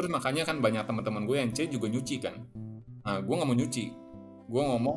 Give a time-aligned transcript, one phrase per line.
[0.00, 2.40] terus makanya kan banyak teman-teman gue yang C juga nyuci kan.
[3.04, 3.84] Nah gue nggak mau nyuci.
[4.48, 4.96] Gue ngomong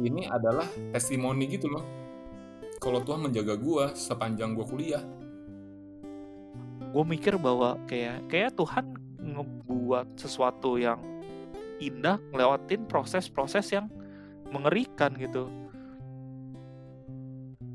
[0.00, 0.64] ini adalah
[0.96, 1.84] testimoni gitu loh.
[2.80, 5.04] Kalau Tuhan menjaga gue sepanjang gue kuliah.
[6.96, 10.96] Gue mikir bahwa kayak kayak Tuhan ngebuat sesuatu yang
[11.76, 13.92] indah ngelewatin proses-proses yang
[14.48, 15.52] mengerikan gitu.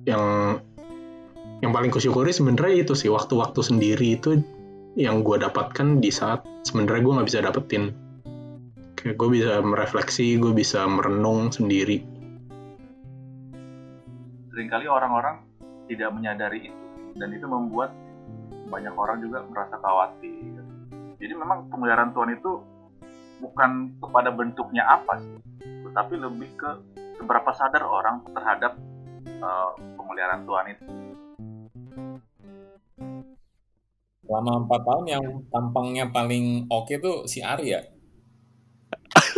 [0.10, 0.26] Yang
[1.62, 4.42] yang paling kusyukuri sebenarnya itu sih waktu-waktu sendiri itu
[4.96, 7.84] yang gue dapatkan di saat sebenarnya gue nggak bisa dapetin.
[8.96, 12.02] Kayak gue bisa merefleksi gue bisa merenung sendiri.
[14.56, 15.44] Seringkali orang-orang
[15.92, 16.84] tidak menyadari itu
[17.20, 17.92] dan itu membuat
[18.72, 20.64] banyak orang juga merasa khawatir.
[21.22, 22.52] Jadi memang pemeliharaan Tuhan itu
[23.44, 25.36] bukan kepada bentuknya apa sih
[25.96, 26.70] tetapi lebih ke
[27.16, 28.76] seberapa sadar orang terhadap
[29.40, 30.84] uh, pemeliharaan Tuhan itu
[34.26, 37.86] selama empat tahun yang tampangnya paling oke tuh si Arya.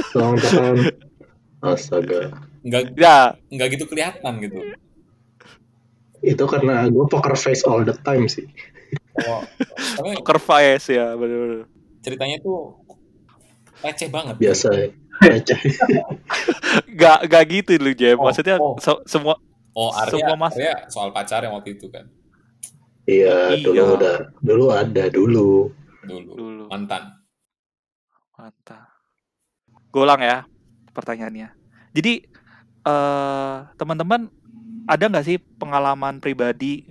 [0.09, 0.77] Selama empat tahun.
[1.57, 2.19] Astaga.
[2.61, 4.59] Nggak, ya nggak gitu kelihatan gitu.
[6.19, 8.47] Itu karena gue poker face all the time sih.
[9.19, 9.41] Oh,
[9.97, 11.67] tapi poker face ya bener-bener
[11.99, 12.79] ceritanya tuh
[13.79, 14.35] receh banget.
[14.37, 14.87] Biasa ya.
[15.17, 15.59] Receh.
[16.93, 18.77] gak gak gitu lu Jem Oh, maksudnya oh.
[18.77, 19.35] se- semua
[19.73, 22.05] Oh, Arya, Semua mas- Arya soal pacar yang waktu itu kan.
[23.07, 23.63] Iya, Iya.
[23.63, 24.17] dulu udah.
[24.43, 25.71] Dulu ada, dulu.
[26.07, 26.31] Dulu.
[26.35, 27.03] dulu Mantan.
[28.37, 28.85] mantap
[29.89, 30.45] gue ulang ya
[30.93, 31.57] pertanyaannya
[31.89, 32.21] jadi
[32.85, 34.29] eh teman-teman
[34.85, 36.85] ada nggak sih pengalaman pribadi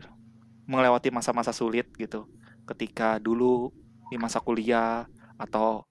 [0.66, 2.26] melewati masa-masa sulit gitu
[2.66, 3.70] ketika dulu
[4.10, 5.06] di masa kuliah
[5.38, 5.86] atau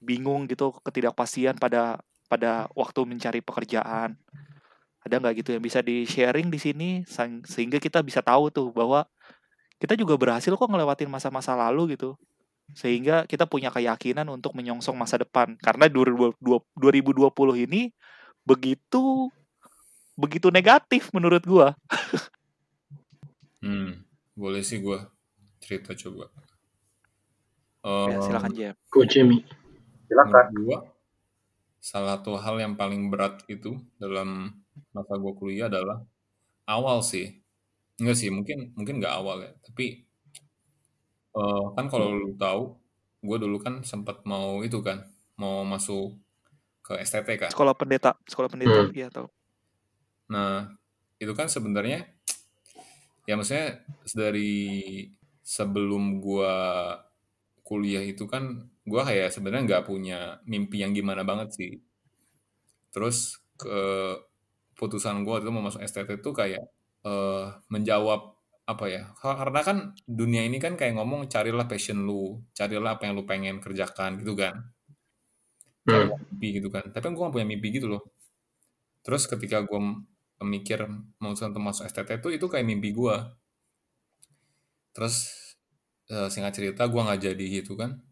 [0.00, 2.00] bingung gitu ketidakpastian pada
[2.32, 4.16] pada waktu mencari pekerjaan
[5.02, 6.88] ada nggak gitu yang bisa di sharing di sini
[7.46, 9.02] sehingga kita bisa tahu tuh bahwa
[9.82, 12.14] kita juga berhasil kok ngelewatin masa-masa lalu gitu.
[12.72, 15.58] Sehingga kita punya keyakinan untuk menyongsong masa depan.
[15.58, 16.38] Karena 2020
[16.78, 17.90] 2020 ini
[18.46, 19.26] begitu
[20.14, 21.74] begitu negatif menurut gua.
[23.58, 24.06] Hmm,
[24.38, 25.10] boleh sih gua
[25.58, 26.30] cerita coba.
[27.82, 29.42] ya, Eh, silakan Jem Coach Jimmy.
[30.06, 30.46] silakan.
[30.54, 30.78] gua
[31.82, 34.61] salah satu hal yang paling berat itu dalam
[34.96, 35.98] masa gua kuliah adalah
[36.68, 37.26] awal sih.
[38.00, 39.84] Enggak sih, mungkin mungkin nggak awal ya, tapi
[41.38, 42.62] eh, kan kalau lu tahu,
[43.26, 44.98] gue dulu kan sempat mau itu kan,
[45.40, 46.16] mau masuk
[46.86, 47.52] ke STT kan.
[47.52, 48.92] sekolah pendeta sekolah pendeta Hmm.
[48.98, 49.26] iya tahu
[50.32, 50.72] Nah,
[51.22, 51.98] itu kan sebenarnya
[53.28, 54.50] ya maksudnya dari
[55.42, 56.54] sebelum gua
[57.68, 58.42] kuliah itu kan
[58.90, 60.18] gua kayak sebenarnya nggak punya
[60.50, 61.70] mimpi yang gimana banget sih.
[62.92, 63.40] Terus
[64.82, 66.66] keputusan gua itu mau masuk STT itu kayak
[67.06, 68.34] eh, menjawab
[68.66, 69.02] apa ya?
[69.22, 69.76] Karena kan
[70.06, 74.34] dunia ini kan kayak ngomong carilah passion lu, carilah apa yang lu pengen kerjakan gitu
[74.34, 74.74] kan.
[75.86, 76.84] Carilah mimpi gitu kan.
[76.90, 78.02] Tapi gue gak punya mimpi gitu loh.
[79.06, 79.80] Terus ketika gue
[80.42, 80.90] mikir
[81.22, 83.14] mau masuk STT itu itu kayak mimpi gue.
[84.94, 85.14] Terus
[86.10, 88.02] eh, singkat cerita gue nggak jadi gitu kan.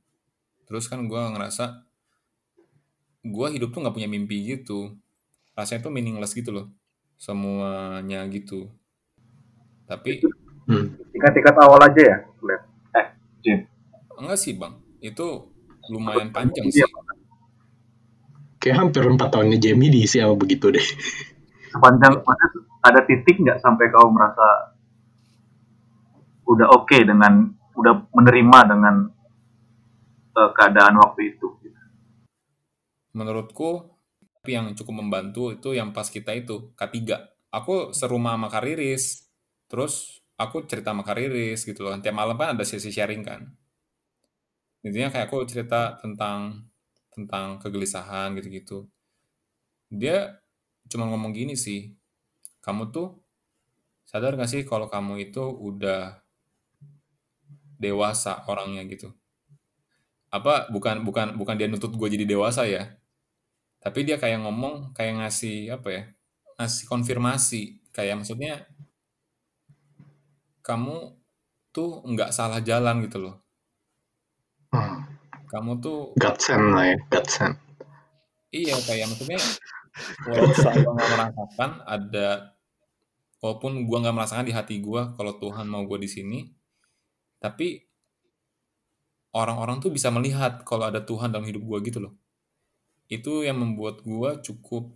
[0.67, 1.91] Terus kan gue ngerasa
[3.27, 4.95] gue hidup tuh nggak punya mimpi gitu.
[5.60, 6.66] Rasanya tuh meaningless gitu loh.
[7.21, 8.72] Semuanya gitu.
[9.84, 10.25] Tapi
[10.65, 10.94] Hmm.
[11.10, 12.16] tingkat-tingkat awal aja ya
[12.94, 13.06] eh
[13.43, 13.59] Jim
[14.16, 14.78] enggak sih bang.
[15.03, 15.50] Itu
[15.91, 16.87] lumayan panjang sih.
[18.60, 20.84] Kayak hampir empat tahunnya Jamie diisi sama begitu deh.
[21.71, 22.22] sepanjang
[22.82, 24.75] ada titik nggak sampai kau merasa
[26.47, 28.94] udah oke dengan udah menerima dengan
[30.34, 31.81] eh, keadaan waktu itu gitu.
[33.15, 33.91] menurutku
[34.41, 36.97] tapi yang cukup membantu itu yang pas kita itu K3
[37.53, 39.28] aku serumah sama Kariris
[39.69, 41.93] terus aku cerita sama Kariris gitu loh.
[42.01, 43.45] Tiap malam kan ada sesi sharing kan.
[44.81, 46.65] Intinya kayak aku cerita tentang
[47.12, 48.89] tentang kegelisahan gitu-gitu.
[49.93, 50.41] Dia
[50.89, 51.93] cuma ngomong gini sih
[52.65, 53.21] kamu tuh
[54.09, 56.25] sadar gak sih kalau kamu itu udah
[57.77, 59.12] dewasa orangnya gitu?
[60.33, 63.00] Apa bukan bukan bukan dia nutut gue jadi dewasa ya
[63.80, 66.03] tapi dia kayak ngomong kayak ngasih apa ya
[66.60, 67.62] ngasih konfirmasi
[67.97, 68.68] kayak maksudnya
[70.60, 71.16] kamu
[71.74, 73.36] tuh nggak salah jalan gitu loh
[74.71, 75.03] Hmm.
[75.50, 77.59] kamu tuh Godsend lah ya, godsend.
[78.54, 79.34] iya kayak maksudnya
[80.30, 82.28] walaupun gue nggak merasakan ada
[83.42, 86.38] walaupun gue nggak merasakan di hati gue kalau Tuhan mau gue di sini
[87.42, 87.82] tapi
[89.34, 92.15] orang-orang tuh bisa melihat kalau ada Tuhan dalam hidup gue gitu loh
[93.10, 94.95] itu yang membuat gue cukup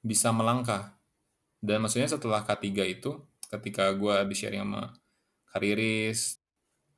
[0.00, 0.96] bisa melangkah
[1.60, 3.20] dan maksudnya setelah K3 itu
[3.52, 4.96] ketika gue di sharing sama
[5.52, 6.40] Kariris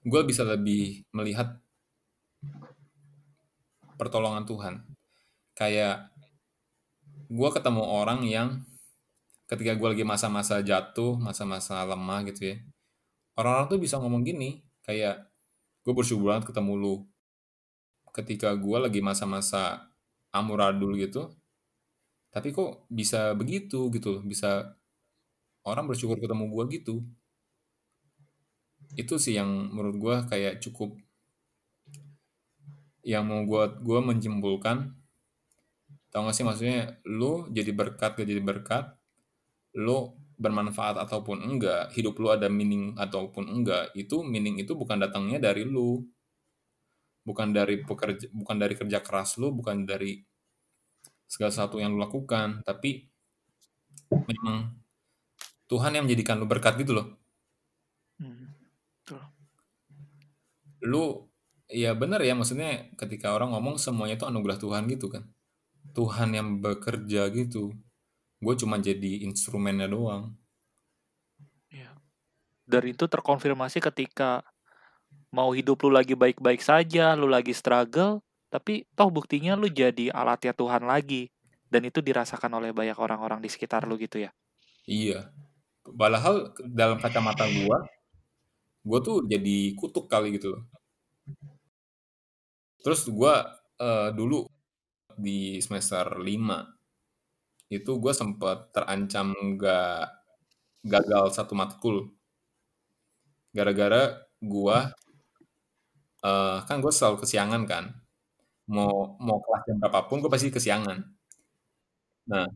[0.06, 1.58] gue bisa lebih melihat
[3.98, 4.74] pertolongan Tuhan.
[5.56, 6.12] Kayak
[7.26, 8.62] gue ketemu orang yang
[9.50, 12.56] ketika gue lagi masa-masa jatuh, masa-masa lemah gitu ya.
[13.34, 15.26] Orang-orang tuh bisa ngomong gini, kayak
[15.82, 16.96] gue bersyukur banget ketemu lu.
[18.14, 19.90] Ketika gue lagi masa-masa
[20.38, 21.32] amuradul gitu,
[22.34, 24.76] tapi kok bisa begitu gitu bisa
[25.64, 26.94] orang bersyukur ketemu gue gitu.
[28.96, 30.94] Itu sih yang menurut gue kayak cukup
[33.06, 34.90] yang mau gue gue menyimpulkan
[36.10, 38.84] tau gak sih maksudnya lu jadi berkat gak jadi berkat
[39.78, 45.38] lu bermanfaat ataupun enggak hidup lu ada meaning ataupun enggak itu meaning itu bukan datangnya
[45.38, 46.02] dari lu
[47.28, 50.12] bukan dari pekerja bukan dari kerja keras lu bukan dari
[51.32, 52.90] segala sesuatu yang lu lakukan tapi
[54.28, 54.56] memang
[55.70, 57.06] Tuhan yang menjadikan lu berkat gitu loh
[58.18, 58.52] Hmm,
[59.04, 59.20] betul.
[60.90, 61.04] lu
[61.82, 62.70] ya benar ya maksudnya
[63.00, 65.24] ketika orang ngomong semuanya itu anugerah Tuhan gitu kan
[65.98, 67.64] Tuhan yang bekerja gitu
[68.44, 70.24] gue cuma jadi instrumennya doang
[71.70, 71.90] Iya.
[72.66, 74.42] Dan itu terkonfirmasi ketika
[75.36, 80.56] mau hidup lu lagi baik-baik saja, lu lagi struggle, tapi toh buktinya lu jadi alatnya
[80.56, 81.28] Tuhan lagi.
[81.68, 84.32] Dan itu dirasakan oleh banyak orang-orang di sekitar lu gitu ya.
[84.86, 85.28] iya
[85.94, 87.78] padahal dalam kacamata gue
[88.86, 90.62] gue tuh jadi kutuk kali gitu loh
[92.82, 93.34] terus gue
[93.82, 94.46] eh, dulu
[95.18, 100.06] di semester 5 itu gue sempat terancam gak
[100.86, 102.14] gagal satu matkul
[103.50, 104.78] gara-gara gue
[106.26, 107.84] eh, kan gue selalu kesiangan kan.
[108.74, 108.96] Mau
[109.26, 110.98] mau kelas jam berapapun gue pasti kesiangan.
[112.30, 112.46] Nah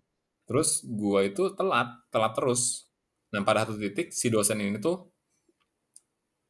[0.49, 0.71] terus
[1.01, 2.63] gue itu telat telat terus.
[3.33, 4.97] Nah pada satu titik si dosen ini tuh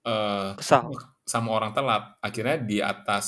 [0.06, 0.90] eh Kesal.
[1.28, 2.02] sama orang telat.
[2.25, 3.26] Akhirnya di atas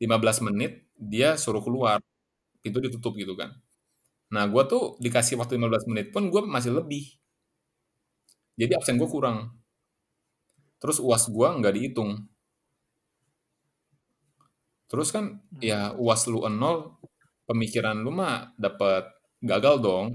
[0.00, 2.00] 15 menit dia suruh keluar.
[2.64, 3.50] Pintu ditutup gitu kan.
[4.34, 7.04] Nah gue tuh dikasih waktu 15 menit pun gue masih lebih.
[8.60, 9.38] Jadi absen gue kurang.
[10.80, 12.10] Terus uas gue nggak dihitung
[14.90, 15.24] terus kan
[15.62, 16.94] ya uas lu nol
[17.48, 19.04] pemikiran lu mah dapat
[19.42, 20.06] gagal dong.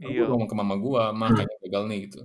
[0.00, 0.28] Gue Iya.
[0.28, 2.20] ngomong ke mama gue mah kayaknya gagal nih gitu.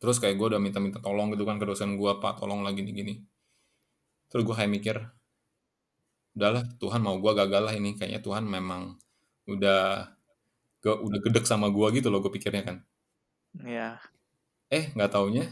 [0.00, 2.94] Terus kayak gue udah minta-minta tolong gitu kan ke dosen gue pak tolong lagi nih
[2.94, 3.14] gini
[4.30, 4.96] terus gue kayak mikir
[6.38, 7.90] udahlah Tuhan mau gue gagal lah ini.
[7.98, 8.82] Kayaknya Tuhan memang
[9.50, 10.06] udah
[10.86, 12.76] udah gedek sama gue gitu loh gue pikirnya kan.
[13.66, 13.98] Iya.
[14.70, 15.50] eh nggak taunya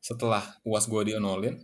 [0.00, 1.60] setelah uas gue dienolin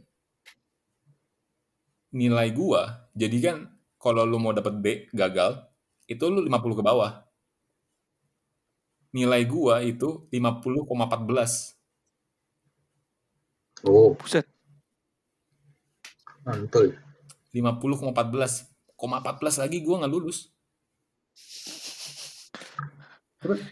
[2.21, 2.83] nilai gue
[3.21, 3.57] jadi kan
[4.03, 4.87] kalau lu mau dapet B
[5.21, 5.51] gagal
[6.13, 7.13] itu lu 50 ke bawah
[9.17, 11.53] nilai gua itu 50,14
[13.85, 14.47] Oh, Buset.
[16.45, 16.95] mantul.
[17.53, 18.55] 50,14
[19.01, 20.39] koma 14 lagi gua nggak lulus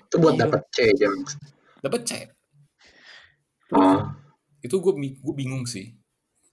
[0.06, 0.44] Itu buat Iya.
[0.46, 1.14] dapat C jam.
[1.82, 2.10] dapet C
[3.72, 4.10] Oh,
[4.66, 4.92] itu gue
[5.24, 5.99] gue bingung sih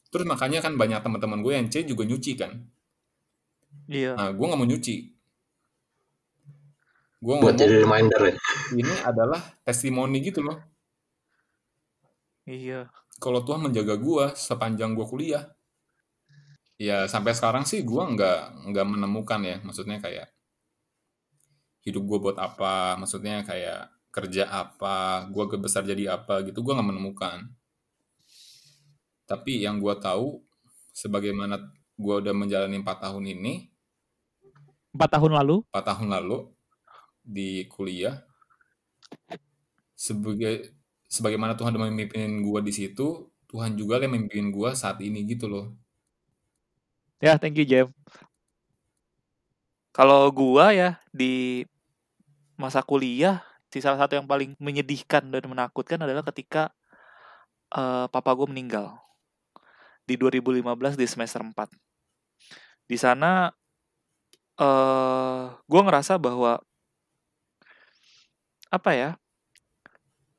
[0.07, 2.51] terus makanya kan banyak teman-teman gue yang C juga nyuci kan
[3.87, 4.15] Iya.
[4.19, 4.95] nah gue nggak mau nyuci
[7.17, 8.35] gue buat ngomong jadi reminder ya.
[8.77, 10.57] ini adalah testimoni gitu loh
[12.47, 12.87] Iya.
[13.19, 15.43] kalau Tuhan menjaga gue sepanjang gue kuliah
[16.77, 20.29] ya sampai sekarang sih gue nggak nggak menemukan ya maksudnya kayak
[21.81, 26.89] hidup gue buat apa maksudnya kayak kerja apa gue besar jadi apa gitu gue nggak
[26.93, 27.49] menemukan
[29.29, 30.41] tapi yang gue tahu
[30.95, 31.55] sebagaimana
[31.97, 33.53] gue udah menjalani empat tahun ini
[34.95, 35.55] Empat tahun lalu.
[35.71, 36.37] empat tahun lalu
[37.23, 38.23] di kuliah
[40.05, 40.55] sebagai
[41.15, 43.07] sebagaimana Tuhan udah memimpin gue di situ
[43.51, 45.65] Tuhan juga yang memimpin gue saat ini gitu loh
[47.21, 47.87] Ya, thank you, Jem.
[49.95, 51.65] Kalau gua ya di
[52.57, 53.41] masa kuliah,
[53.71, 56.73] si salah satu yang paling menyedihkan dan menakutkan adalah ketika
[57.75, 58.99] eh, papa gue meninggal
[60.07, 61.67] di 2015 di semester 4.
[62.87, 63.51] Di sana
[64.57, 66.57] eh gue ngerasa bahwa
[68.71, 69.11] apa ya?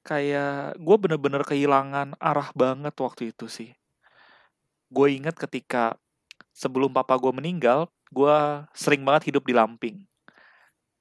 [0.03, 3.77] Kayak gue bener-bener kehilangan arah banget waktu itu sih.
[4.89, 6.01] Gue inget ketika
[6.57, 9.97] sebelum papa gue meninggal, gue sering banget hidup di Lamping.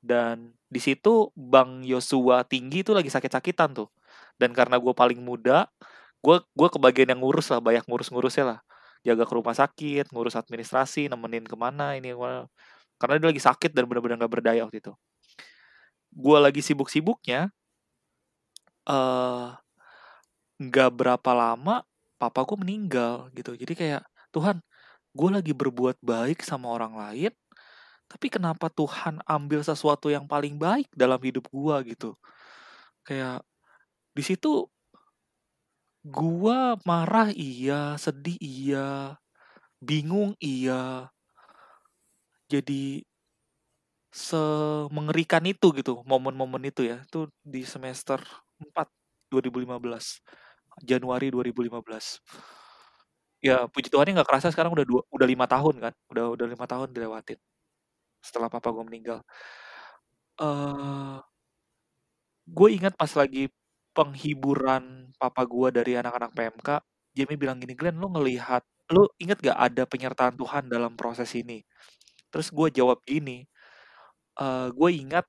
[0.04, 3.90] Dan di situ Bang Yosua tinggi itu lagi sakit-sakitan tuh.
[4.36, 5.72] Dan karena gue paling muda,
[6.24, 8.60] gue gue kebagian yang ngurus lah, banyak ngurus-ngurusnya lah.
[9.06, 12.12] Jaga ke rumah sakit, ngurus administrasi, nemenin ke mana ini.
[12.98, 14.94] Karena dia lagi sakit dan benar-benar gak berdaya waktu itu.
[16.12, 17.54] Gue lagi sibuk-sibuknya,
[18.90, 19.48] eh
[20.58, 21.86] nggak berapa lama
[22.18, 23.54] papa gue meninggal gitu.
[23.54, 24.02] Jadi kayak
[24.34, 24.58] Tuhan,
[25.14, 27.34] gue lagi berbuat baik sama orang lain,
[28.10, 32.18] tapi kenapa Tuhan ambil sesuatu yang paling baik dalam hidup gue gitu?
[33.06, 33.46] Kayak
[34.18, 34.66] di situ
[36.16, 38.88] gua marah iya, sedih iya,
[39.88, 41.10] bingung iya.
[42.52, 43.04] Jadi
[44.12, 47.04] semengerikan itu gitu momen-momen itu ya.
[47.08, 48.20] Itu di semester
[48.64, 48.88] 4
[49.32, 50.24] 2015.
[50.86, 52.22] Januari 2015.
[53.42, 55.94] Ya puji Tuhannya nggak kerasa sekarang udah dua, udah lima tahun kan.
[56.10, 57.38] Udah udah lima tahun dilewatin.
[58.24, 59.20] Setelah papa gue meninggal.
[60.40, 61.18] eh
[62.48, 63.52] gue ingat pas lagi
[63.98, 64.84] penghiburan
[65.22, 66.70] papa gue dari anak-anak PMK,
[67.18, 68.64] Jamie bilang gini, Glenn, lu ngelihat,
[68.94, 71.66] lu inget gak ada penyertaan Tuhan dalam proses ini?
[72.34, 73.46] Terus gue jawab gini,
[74.42, 75.26] eh gue ingat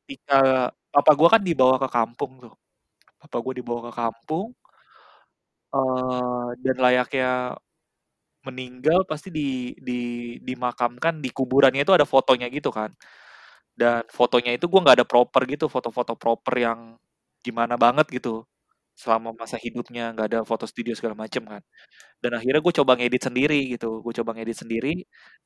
[0.00, 2.54] ketika papa gue kan dibawa ke kampung tuh,
[3.22, 4.48] papa gue dibawa ke kampung,
[5.74, 7.28] eh dan layaknya
[8.46, 10.00] meninggal pasti di, di
[10.40, 12.88] dimakamkan di kuburannya itu ada fotonya gitu kan
[13.76, 16.80] dan fotonya itu gue nggak ada proper gitu foto-foto proper yang
[17.46, 18.44] gimana banget gitu
[18.98, 21.62] selama masa hidupnya nggak ada foto studio segala macem kan.
[22.22, 24.94] Dan akhirnya gue coba ngedit sendiri gitu gue coba ngedit sendiri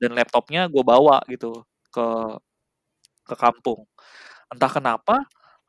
[0.02, 2.04] dan laptopnya gue bawa gitu ke
[3.28, 3.84] ke kampung.
[4.52, 5.16] Entah kenapa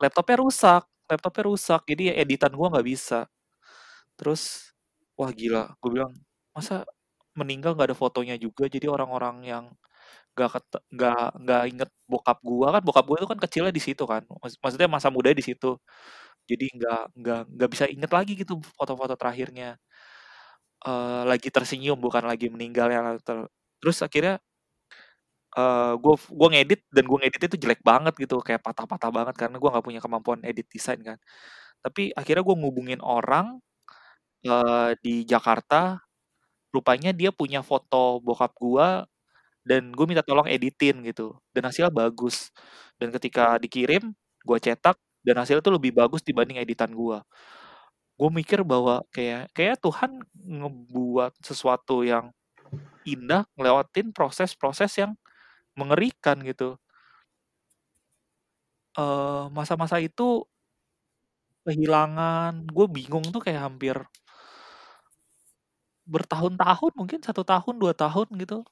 [0.02, 3.26] laptopnya rusak laptopnya rusak jadi editan gue nggak bisa.
[4.18, 4.72] Terus
[5.18, 6.12] wah gila gue bilang
[6.56, 6.84] masa
[7.38, 8.66] meninggal nggak ada fotonya juga?
[8.70, 9.64] Jadi orang-orang yang
[10.36, 10.50] nggak
[10.94, 12.66] nggak nggak inget bokap gua.
[12.76, 14.22] Kan bokap gua itu kan kecilnya di situ kan.
[14.42, 15.66] Maksud- maksudnya masa muda di situ.
[16.50, 19.78] Jadi nggak nggak nggak bisa inget lagi gitu foto-foto terakhirnya.
[20.86, 23.48] Eh lagi tersenyum bukan lagi meninggal ya ter-
[23.80, 24.38] terus akhirnya
[25.56, 29.56] eh gua gua ngedit dan gua ngedit itu jelek banget gitu kayak patah-patah banget karena
[29.62, 31.16] gua nggak punya kemampuan edit desain kan.
[31.84, 33.58] Tapi akhirnya gua ngubungin orang
[34.46, 36.00] eh di Jakarta.
[36.74, 39.06] Rupanya dia punya foto bokap gua
[39.66, 41.36] dan gue minta tolong editin gitu.
[41.54, 42.54] Dan hasilnya bagus.
[43.00, 44.14] Dan ketika dikirim
[44.46, 44.96] gue cetak
[45.26, 47.18] dan hasilnya tuh lebih bagus dibanding editan gue
[48.16, 52.32] gue mikir bahwa kayak kayak Tuhan ngebuat sesuatu yang
[53.06, 55.12] indah ngelewatin proses-proses yang
[55.78, 56.78] mengerikan gitu.
[58.96, 60.46] Eh masa-masa itu
[61.66, 62.52] kehilangan.
[62.70, 63.96] Gue bingung tuh kayak hampir
[66.06, 68.62] bertahun-tahun mungkin satu tahun dua tahun gitu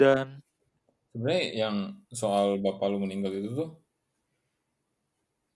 [0.00, 0.40] dan
[1.10, 1.76] Sebenarnya yang
[2.14, 3.74] soal bapak lu meninggal itu tuh,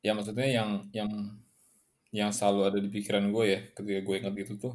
[0.02, 1.10] ya maksudnya yang yang
[2.10, 4.74] yang selalu ada di pikiran gue ya ketika gue ingat itu tuh,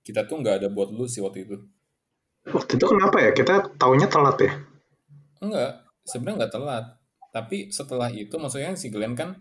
[0.00, 1.56] kita tuh nggak ada buat lu sih waktu itu.
[2.48, 3.30] Waktu itu kenapa ya?
[3.36, 4.52] Kita taunya telat ya?
[5.44, 6.84] Enggak, sebenarnya nggak telat.
[7.28, 9.36] Tapi setelah itu maksudnya si Glenn kan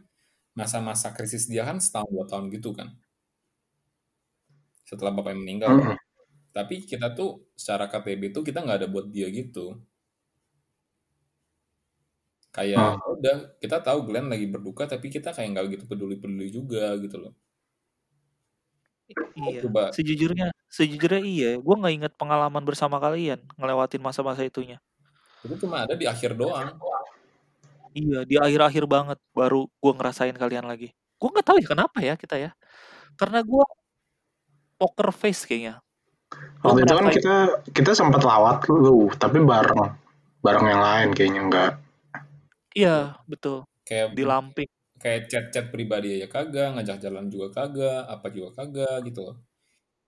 [0.59, 2.91] masa-masa krisis dia kan setahun dua tahun gitu kan.
[4.83, 5.71] Setelah bapaknya meninggal.
[5.71, 6.06] Mm-mm.
[6.57, 9.77] Tapi kita tuh secara KTB tuh kita nggak ada buat dia gitu.
[12.49, 13.13] Kayak Oh.
[13.21, 17.33] udah kita tahu Glenn lagi berduka tapi kita kayak nggak gitu peduli-peduli juga gitu loh.
[19.37, 24.83] iya Coba sejujurnya sejujurnya iya gue nggak inget pengalaman bersama kalian ngelewatin masa-masa itunya
[25.47, 26.75] itu cuma ada di akhir doang.
[27.95, 32.13] iya di akhir-akhir banget baru gue ngerasain kalian lagi gue nggak tahu ya kenapa ya
[32.19, 32.51] kita ya
[33.15, 33.65] karena gue
[34.75, 35.79] poker face kayaknya
[36.63, 37.35] Waktu itu kan kita
[37.77, 39.81] kita sempat lawat lu, tapi bareng
[40.43, 41.71] bareng yang lain kayaknya enggak.
[42.79, 43.57] iya betul
[43.87, 44.69] Kayak di Lamping
[45.03, 49.35] kayak chat-chat pribadi aja kagak, ngajak jalan juga kagak, apa juga kagak gitu loh.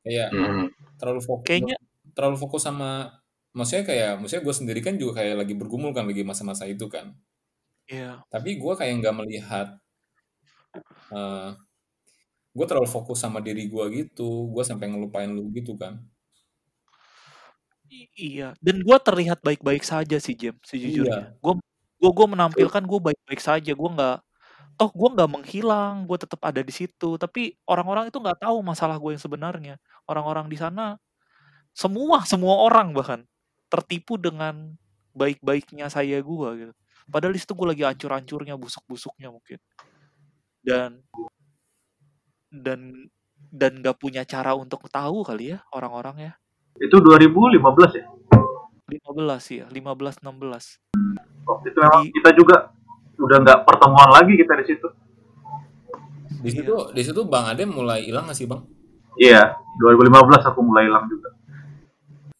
[0.06, 0.66] Kayak Hmm.
[1.00, 1.78] terlalu fokus kayaknya
[2.18, 2.90] terlalu fokus sama
[3.58, 7.08] maksudnya kayak maksudnya gue sendiri kan juga kayak lagi bergumul kan lagi masa-masa itu kan.
[7.90, 9.68] iya Tapi gue kayak nggak melihat
[11.12, 11.50] eh
[12.50, 16.02] gue terlalu fokus sama diri gue gitu, gue sampai ngelupain lu gitu kan.
[17.90, 18.54] I- iya.
[18.62, 21.34] Dan gue terlihat baik-baik saja sih Jem sejujurnya.
[21.34, 21.54] Iya, gue
[22.00, 23.72] gue gue menampilkan gue baik-baik saja.
[23.74, 24.18] Gue nggak
[24.78, 26.06] toh gue nggak menghilang.
[26.06, 27.18] Gue tetap ada di situ.
[27.18, 29.76] Tapi orang-orang itu nggak tahu masalah gue yang sebenarnya.
[30.06, 30.98] Orang-orang di sana
[31.74, 33.26] semua semua orang bahkan
[33.70, 34.74] tertipu dengan
[35.18, 36.74] baik-baiknya saya gue gitu.
[37.10, 39.58] Padahal di situ gue lagi hancur-hancurnya busuk-busuknya mungkin.
[40.62, 41.02] Dan
[42.50, 43.10] dan
[43.50, 46.34] dan nggak punya cara untuk tahu kali ya orang-orang ya
[46.80, 47.60] Itu 2015
[47.98, 48.06] ya?
[48.90, 50.30] 15 ya 15 16
[51.46, 52.56] Waktu itu memang jadi kita juga
[53.20, 54.88] udah nggak pertemuan lagi kita di situ.
[56.40, 58.64] di situ iya di situ Bang Ade mulai hilang nggak sih Bang?
[59.20, 61.36] Iya, 2015 aku mulai hilang juga.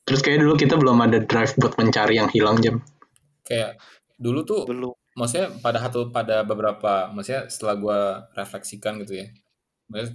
[0.08, 2.80] Terus kayak dulu kita belum ada drive buat mencari yang hilang jam.
[3.44, 3.76] Kayak
[4.16, 8.00] dulu tuh belum maksudnya pada satu pada beberapa maksudnya setelah gue
[8.40, 9.28] refleksikan gitu ya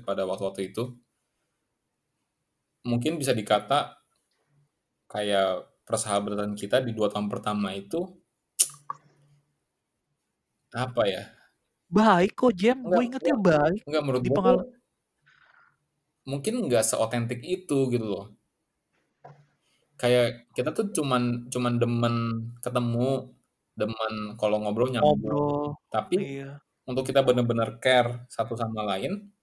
[0.07, 0.83] pada waktu-waktu itu
[2.85, 3.97] mungkin bisa dikata
[5.13, 5.49] kayak
[5.89, 8.01] persahabatan kita di dua tahun pertama itu
[10.75, 11.23] apa ya?
[11.97, 12.79] Baik kok, Jem.
[12.85, 13.83] Enggak, Gue ingetnya baik.
[13.87, 14.59] enggak menurut Di gue tuh
[16.31, 18.25] mungkin nggak seotentik itu gitu loh.
[20.01, 22.15] Kayak kita tuh cuman cuman demen
[22.65, 23.31] ketemu,
[23.79, 25.15] demen kalau ngobrol nyambung.
[25.23, 25.65] Ngobrol.
[25.95, 26.59] Tapi Iya.
[26.91, 29.34] untuk kita bener-bener care satu sama lain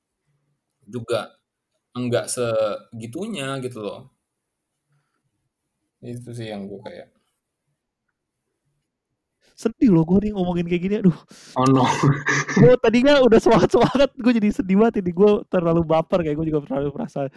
[0.85, 1.33] juga
[1.95, 4.01] enggak segitunya gitu loh.
[6.01, 7.09] Itu sih yang gue kayak
[9.61, 10.95] Sedih loh gue nih ngomongin kayak gini.
[11.05, 11.13] Aduh.
[11.53, 11.85] Oh no.
[12.57, 14.09] gue tadinya udah semangat-semangat.
[14.17, 15.13] Gue jadi sedih banget ini.
[15.13, 17.29] Gue terlalu baper kayak gue juga terlalu merasa.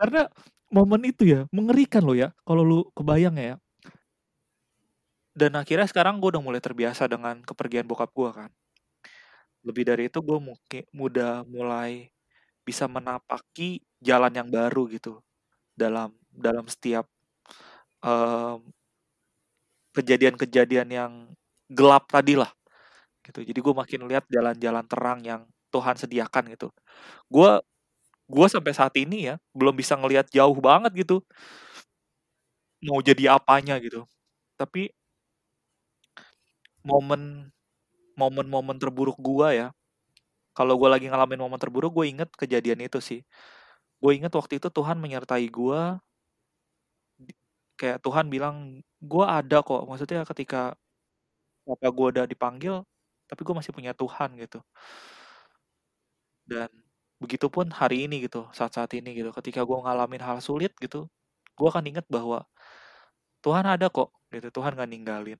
[0.00, 0.24] Karena
[0.72, 2.32] momen itu ya mengerikan loh ya.
[2.48, 3.54] Kalau lu kebayang ya.
[5.36, 8.50] Dan akhirnya sekarang gue udah mulai terbiasa dengan kepergian bokap gue kan.
[9.60, 12.08] Lebih dari itu gue mungkin udah mulai
[12.66, 15.22] bisa menapaki jalan yang baru gitu
[15.76, 17.06] dalam dalam setiap
[18.04, 18.60] em,
[19.96, 21.12] kejadian-kejadian yang
[21.72, 22.50] gelap tadi lah
[23.26, 23.42] gitu.
[23.44, 25.42] Jadi gue makin lihat jalan-jalan terang yang
[25.74, 26.68] Tuhan sediakan gitu.
[27.30, 27.60] Gue
[28.30, 31.22] gue sampai saat ini ya belum bisa ngelihat jauh banget gitu
[32.84, 34.04] mau jadi apanya gitu.
[34.60, 34.92] Tapi
[36.84, 37.52] momen
[38.20, 39.68] momen-momen terburuk gua ya
[40.56, 43.20] kalau gue lagi ngalamin momen terburuk gue inget kejadian itu sih.
[44.02, 45.46] Gue inget waktu itu Tuhan menyertai
[47.20, 47.36] Di-
[47.80, 49.82] kayak Tuhan bilang gue ada kok.
[49.88, 50.76] Maksudnya ketika
[51.66, 52.82] apa gue udah dipanggil
[53.30, 54.60] tapi gue masih punya Tuhan gitu.
[56.46, 56.70] Dan
[57.18, 61.08] begitupun hari ini gitu saat-saat ini gitu ketika gue ngalamin hal sulit gitu
[61.56, 62.44] gue akan inget bahwa
[63.44, 65.38] Tuhan ada kok gitu Tuhan gak ninggalin.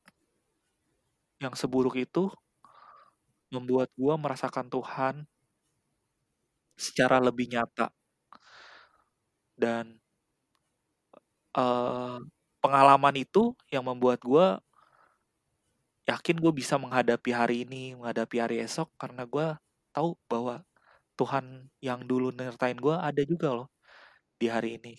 [1.42, 2.32] yang seburuk itu
[3.54, 5.14] membuat gue merasakan Tuhan
[6.84, 7.86] secara lebih nyata.
[9.60, 10.00] Dan
[11.56, 12.18] eh,
[12.62, 14.46] pengalaman itu yang membuat gue
[16.10, 19.46] yakin gue bisa menghadapi hari ini menghadapi hari esok karena gue
[19.94, 20.56] tahu bahwa
[21.20, 23.68] Tuhan yang dulu nyertain gue ada juga loh
[24.40, 24.94] di hari ini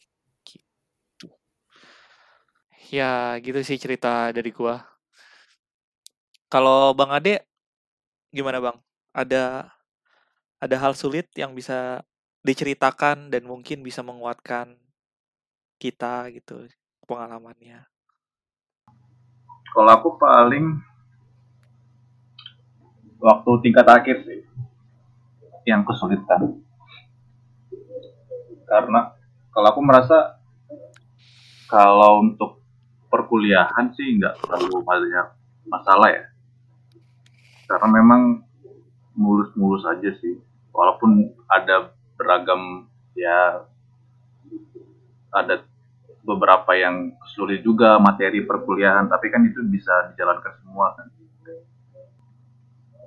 [2.92, 4.76] ya gitu sih cerita dari gue
[6.52, 7.36] kalau bang Ade
[8.36, 8.78] gimana bang?
[9.16, 9.72] Ada
[10.60, 12.04] ada hal sulit yang bisa
[12.44, 14.76] diceritakan dan mungkin bisa menguatkan
[15.80, 16.68] kita gitu
[17.08, 17.88] pengalamannya?
[19.72, 20.76] Kalau aku paling
[23.24, 24.44] waktu tingkat akhir sih
[25.64, 26.60] yang kesulitan.
[28.68, 29.16] Karena
[29.56, 30.36] kalau aku merasa
[31.72, 32.61] kalau untuk
[33.12, 35.28] perkuliahan sih nggak terlalu banyak
[35.68, 36.26] masalah ya.
[37.68, 38.22] Karena memang
[39.20, 40.40] mulus-mulus aja sih.
[40.72, 43.68] Walaupun ada beragam ya
[45.36, 45.68] ada
[46.24, 51.08] beberapa yang sulit juga materi perkuliahan, tapi kan itu bisa dijalankan semua kan.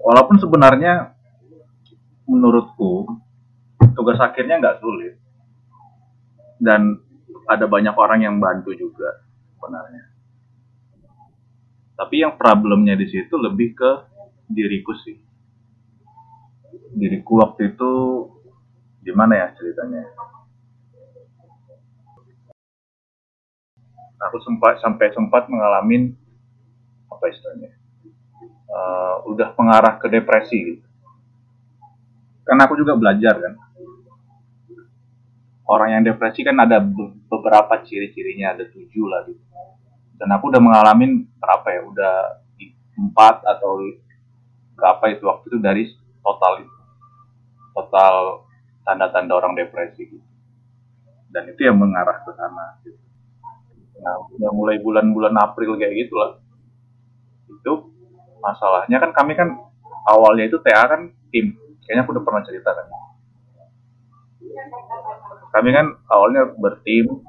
[0.05, 1.17] Walaupun sebenarnya
[2.29, 3.09] menurutku
[3.97, 5.17] tugas akhirnya nggak sulit
[6.61, 7.01] dan
[7.49, 9.25] ada banyak orang yang bantu juga
[9.64, 10.05] sebenarnya.
[11.96, 13.90] Tapi yang problemnya di situ lebih ke
[14.44, 15.16] diriku sih.
[16.92, 17.90] Diriku waktu itu
[19.00, 20.05] gimana ya ceritanya?
[24.29, 26.12] Aku sempat sampai sempat mengalami
[27.09, 27.72] apa istilahnya?
[28.74, 30.87] eh, udah mengarah ke depresi gitu.
[32.44, 33.55] Karena aku juga belajar kan.
[35.64, 39.40] Orang yang depresi kan ada be- beberapa ciri-cirinya, ada tujuh lah gitu.
[40.20, 42.14] Dan aku udah mengalami berapa ya, udah
[42.94, 43.81] empat atau
[44.77, 45.83] berapa itu waktu itu dari
[46.20, 46.77] total itu.
[47.74, 48.14] Total
[48.85, 50.27] tanda-tanda orang depresi gitu.
[51.33, 52.79] Dan itu yang mengarah ke sana.
[52.85, 53.00] Gitu.
[54.05, 56.38] Nah, udah mulai bulan-bulan April kayak gitu lah.
[57.48, 57.90] Itu
[58.44, 59.48] masalahnya kan kami kan
[60.05, 61.57] awalnya itu TA kan tim.
[61.83, 62.87] Kayaknya aku udah pernah cerita kan.
[65.55, 67.23] Kami kan awalnya bertim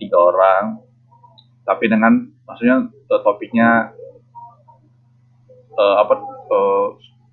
[0.00, 0.80] tiga orang,
[1.68, 3.92] tapi dengan maksudnya eh, topiknya
[5.76, 6.86] eh, apa eh,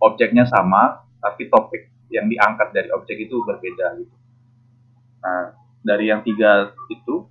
[0.03, 4.15] objeknya sama, tapi topik yang diangkat dari objek itu berbeda gitu.
[5.23, 7.23] Nah, dari yang tiga itu,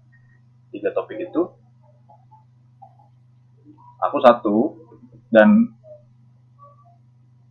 [0.72, 1.42] tiga topik itu,
[4.00, 4.56] aku satu
[5.28, 5.68] dan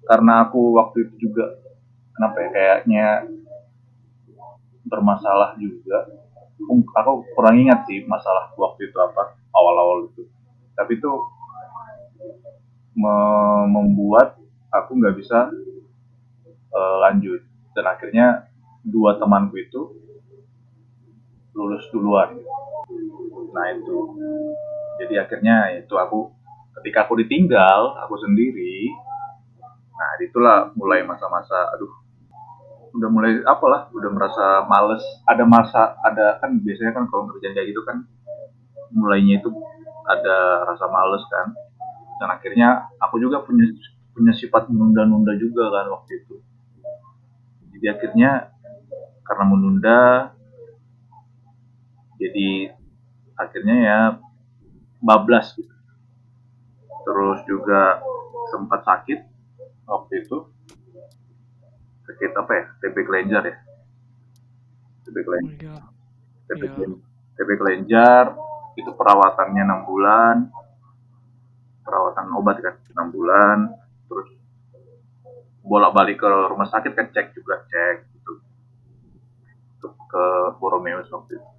[0.10, 1.56] karena aku waktu itu juga
[2.18, 3.08] kenapa ya kayaknya
[4.86, 6.10] bermasalah juga.
[7.02, 10.30] Aku kurang ingat sih masalah waktu itu apa awal-awal itu.
[10.78, 11.12] Tapi itu
[12.96, 14.38] me- membuat
[14.70, 15.50] aku nggak bisa
[16.72, 17.42] uh, lanjut.
[17.72, 18.52] Dan akhirnya
[18.86, 19.82] dua temanku itu
[21.58, 22.38] lulus duluan.
[23.52, 23.98] Nah itu.
[25.02, 26.30] Jadi akhirnya itu aku
[26.82, 28.90] ketika aku ditinggal aku sendiri
[29.94, 32.01] nah itulah mulai masa-masa aduh
[32.92, 35.04] udah mulai apalah udah merasa males.
[35.28, 38.04] Ada masa ada kan biasanya kan kalau kerjaan kayak gitu kan
[38.92, 39.50] mulainya itu
[40.08, 41.56] ada rasa males kan.
[42.22, 43.66] Dan akhirnya aku juga punya
[44.12, 46.36] punya sifat menunda-nunda juga kan waktu itu.
[47.74, 48.52] Jadi akhirnya
[49.26, 50.00] karena menunda
[52.22, 52.76] jadi
[53.40, 54.00] akhirnya ya
[55.02, 55.74] bablas gitu.
[57.02, 57.98] terus juga
[58.54, 59.20] sempat sakit
[59.90, 60.38] waktu itu
[62.12, 62.66] sakit apa ya?
[62.84, 63.56] TB kelenjar ya?
[65.08, 65.90] TB kelenjar oh.
[66.52, 66.64] TB.
[67.40, 68.36] TB kelenjar
[68.76, 70.38] itu perawatannya enam bulan.
[71.82, 73.58] Perawatan obat kan enam bulan.
[74.12, 74.30] Terus
[75.64, 78.34] bolak-balik ke rumah sakit kan cek juga cek gitu.
[79.82, 80.24] Ke, ke
[80.60, 81.50] Borromeus waktu itu.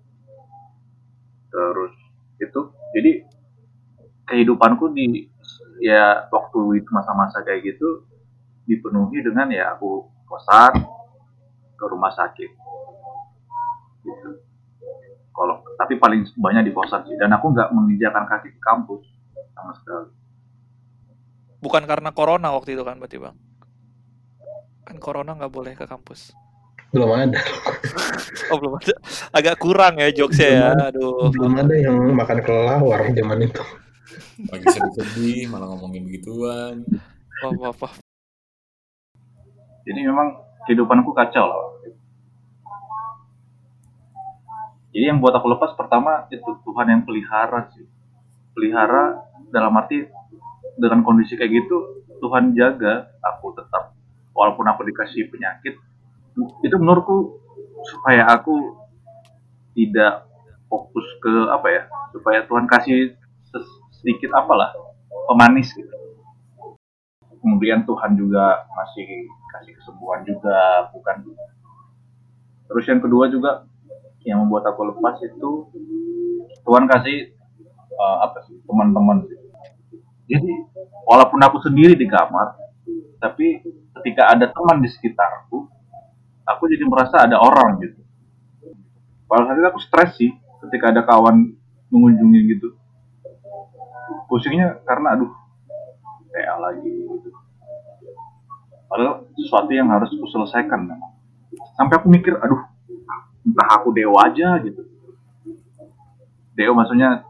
[1.53, 1.95] Terus
[2.41, 2.61] itu
[2.97, 3.13] jadi
[4.29, 5.29] kehidupanku di
[5.83, 8.07] ya waktu itu masa-masa kayak gitu
[8.65, 10.73] dipenuhi dengan ya aku kosan
[11.77, 12.51] ke rumah sakit.
[14.01, 14.31] Gitu.
[15.33, 17.21] Kalau tapi paling banyak di kosan sih.
[17.21, 19.05] Dan aku nggak menginjakan kaki ke kampus
[19.53, 20.09] sama sekali.
[21.61, 23.37] Bukan karena corona waktu itu kan berarti bang?
[24.89, 26.33] Kan corona nggak boleh ke kampus.
[26.93, 27.41] Belum ada.
[28.53, 28.97] Oh belum ada.
[29.33, 30.69] Agak kurang ya jokesnya ya.
[30.93, 31.33] Aduh.
[31.33, 33.65] Belum ada yang makan kelelawar zaman itu.
[34.51, 36.85] Lagi sedih-sedih malah ngomongin begituan.
[37.47, 37.95] Wah wah wah
[39.83, 41.61] jadi memang kehidupanku kacau lah.
[44.93, 47.89] Jadi yang buat aku lepas pertama itu Tuhan yang pelihara sih.
[48.53, 50.05] Pelihara dalam arti
[50.77, 53.97] dengan kondisi kayak gitu Tuhan jaga aku tetap.
[54.37, 55.77] Walaupun aku dikasih penyakit
[56.65, 57.37] itu menurutku
[57.85, 58.81] supaya aku
[59.77, 60.25] tidak
[60.69, 63.13] fokus ke apa ya supaya Tuhan kasih
[64.01, 64.73] sedikit apalah
[65.29, 65.93] pemanis gitu
[67.43, 71.17] kemudian Tuhan juga masih kasih kesembuhan juga bukan
[72.71, 73.67] terus yang kedua juga
[74.23, 75.51] yang membuat aku lepas itu
[76.63, 77.35] Tuhan kasih
[77.99, 79.27] uh, apa sih teman-teman
[80.31, 80.51] jadi
[81.05, 82.55] walaupun aku sendiri di kamar
[83.19, 83.61] tapi
[84.01, 85.73] ketika ada teman di sekitarku
[86.47, 88.01] aku jadi merasa ada orang gitu.
[89.27, 90.31] Pada saat itu aku stres sih
[90.69, 91.57] ketika ada kawan
[91.89, 92.69] mengunjungi gitu.
[94.29, 95.33] Pusingnya karena aduh
[96.33, 96.93] kayak lagi.
[98.93, 100.85] Padahal sesuatu yang harus aku selesaikan.
[101.81, 102.61] Sampai aku mikir, aduh,
[103.41, 104.85] entah aku dewa aja gitu.
[106.53, 107.25] Dewa maksudnya,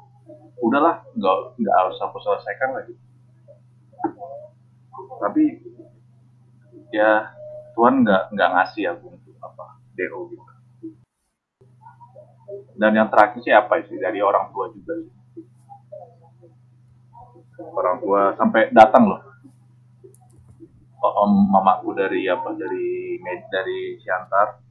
[0.58, 2.98] udahlah, nggak nggak harus aku selesaikan lagi.
[5.22, 5.42] Tapi
[6.90, 7.30] ya
[7.78, 10.42] Tuhan nggak nggak ngasih aku untuk apa Deo gitu.
[12.74, 14.98] Dan yang terakhir sih apa sih dari orang tua juga
[17.70, 19.31] orang tua sampai datang loh
[21.10, 23.18] om mamaku dari apa dari
[23.50, 24.62] dari Siantar.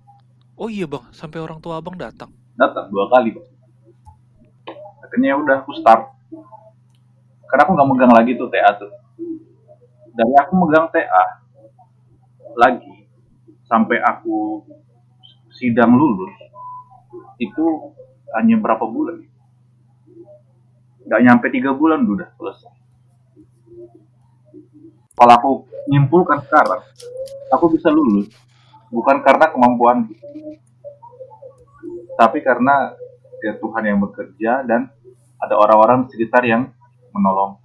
[0.56, 1.04] Oh iya bang.
[1.12, 2.32] Sampai orang tua abang datang.
[2.56, 3.48] Datang dua kali bang.
[5.04, 6.08] Akhirnya udah aku start.
[7.52, 8.92] Karena aku nggak megang lagi tuh TA tuh.
[10.16, 11.24] Dari aku megang TA
[12.56, 13.08] lagi
[13.68, 14.68] sampai aku
[15.56, 16.32] sidang lulus
[17.40, 17.92] itu
[18.40, 19.24] hanya berapa bulan?
[21.08, 22.81] Nggak nyampe tiga bulan udah selesai
[25.16, 25.52] kalau aku
[25.92, 26.82] nyimpulkan sekarang
[27.52, 28.32] aku bisa lulus
[28.92, 30.08] bukan karena kemampuan.
[32.20, 32.94] Tapi karena
[33.42, 34.92] ya Tuhan yang bekerja dan
[35.42, 36.70] ada orang-orang sekitar yang
[37.10, 37.58] menolong.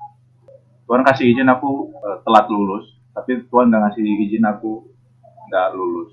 [0.86, 4.86] Tuhan kasih izin aku uh, telat lulus tapi Tuhan nggak ngasih izin aku
[5.50, 6.10] nggak lulus.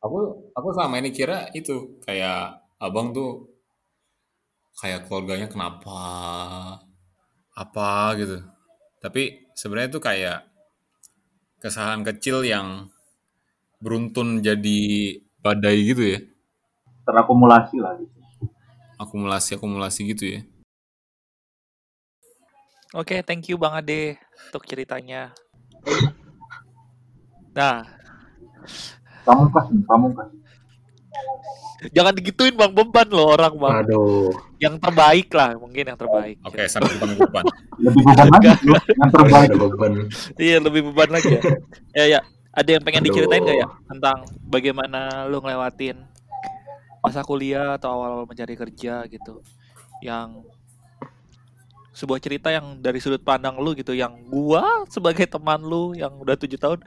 [0.00, 0.18] Aku
[0.54, 3.50] aku selama ini kira itu kayak abang tuh
[4.78, 5.98] kayak keluarganya kenapa
[7.54, 8.53] apa gitu
[9.04, 10.48] tapi sebenarnya itu kayak
[11.60, 12.88] kesalahan kecil yang
[13.76, 14.80] beruntun jadi
[15.44, 16.18] badai gitu ya.
[17.04, 18.16] Terakumulasi lah gitu.
[18.96, 20.40] Akumulasi-akumulasi gitu ya.
[22.96, 24.16] Oke, okay, thank you Bang Ade
[24.48, 25.36] untuk ceritanya.
[27.52, 27.84] Nah,
[29.28, 30.40] kamu kasih, kamu kasih.
[31.92, 33.74] Jangan digituin bang beban loh orang bang.
[33.84, 34.32] Aduh.
[34.56, 36.36] Yang terbaik lah mungkin yang terbaik.
[36.46, 37.44] Oke okay, sampai depan depan.
[37.76, 38.48] lebih beban lagi.
[38.72, 39.48] yang terbaik.
[39.58, 39.92] beban.
[40.40, 41.42] Iya lebih beban lagi ya.
[41.98, 42.20] ya ya.
[42.54, 43.10] Ada yang pengen Aduh.
[43.10, 45.98] diceritain gak ya tentang bagaimana lu ngelewatin
[47.04, 49.44] masa kuliah atau awal-awal mencari kerja gitu,
[50.00, 50.40] yang
[51.94, 56.34] sebuah cerita yang dari sudut pandang lu gitu yang gua sebagai teman lu yang udah
[56.34, 56.82] tujuh tahun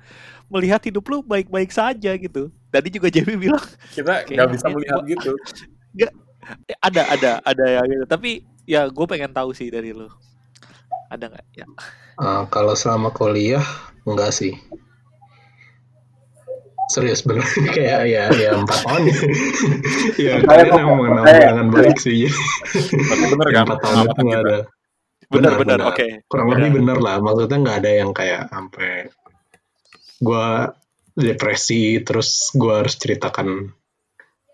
[0.51, 4.97] melihat hidup lu baik-baik saja gitu tadi juga Jamie bilang Kita nggak bisa ya, melihat
[4.97, 5.32] gua- gitu.
[6.65, 10.08] eh, ada ada ada ya gitu tapi ya gue pengen tahu sih dari lu
[11.08, 11.67] ada nggak ya
[12.17, 13.62] Eh, kalau selama kuliah
[14.01, 14.58] enggak sih.
[16.88, 17.43] Serius bener
[17.75, 19.15] kayak ya ya empat tahun ya.
[20.17, 22.25] ya kalian emang dengan baik sih.
[23.27, 23.67] Bener kan?
[23.67, 24.58] empat tahun itu nggak ada.
[25.27, 25.88] benar Benar, benar benar.
[25.91, 27.15] oke Kurang lebih bener lah.
[27.19, 28.91] Maksudnya nggak ada yang kayak sampai
[30.17, 30.71] gua
[31.17, 33.73] depresi terus gua harus ceritakan.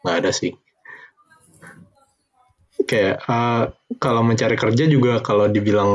[0.04, 0.56] Nggak ada sih.
[2.88, 3.64] Kayak eh,
[4.00, 5.92] kalau mencari kerja juga kalau dibilang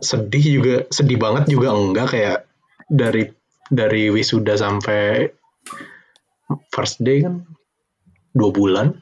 [0.00, 2.08] sedih juga sedih banget juga enggak.
[2.16, 2.38] Kayak
[2.88, 3.28] dari
[3.68, 5.28] dari wisuda sampai
[6.72, 7.44] first day kan
[8.32, 8.96] dua bulan.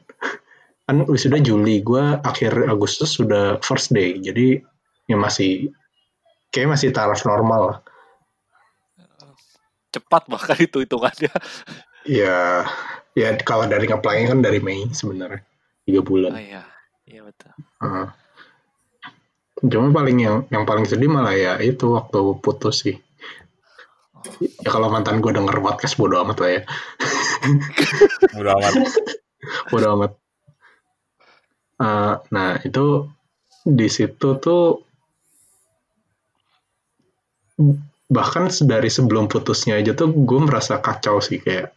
[0.83, 4.19] Kan wisuda Juli gue akhir Agustus sudah first day.
[4.19, 4.59] Jadi
[5.07, 5.71] ya masih
[6.51, 7.61] kayak masih taraf normal.
[7.71, 7.79] lah
[9.89, 11.33] cepat bahkan itu hitungannya.
[12.07, 12.65] Ya
[13.17, 15.43] ya kalau dari apply kan dari Mei sebenarnya
[15.83, 16.63] tiga oh bulan iya
[17.09, 17.51] iya betul.
[17.81, 18.07] Heeh.
[19.59, 22.95] cuma paling yang yang paling sedih malah ya itu waktu putus sih.
[24.63, 26.61] Ya kalau mantan gue denger podcast bodo amat lah ya.
[28.39, 28.73] Udah amat.
[29.67, 30.11] bodo amat.
[31.79, 33.07] Eh, nah itu
[33.67, 34.83] di situ tuh
[38.09, 41.71] bahkan dari sebelum putusnya aja tuh gue merasa kacau sih kayak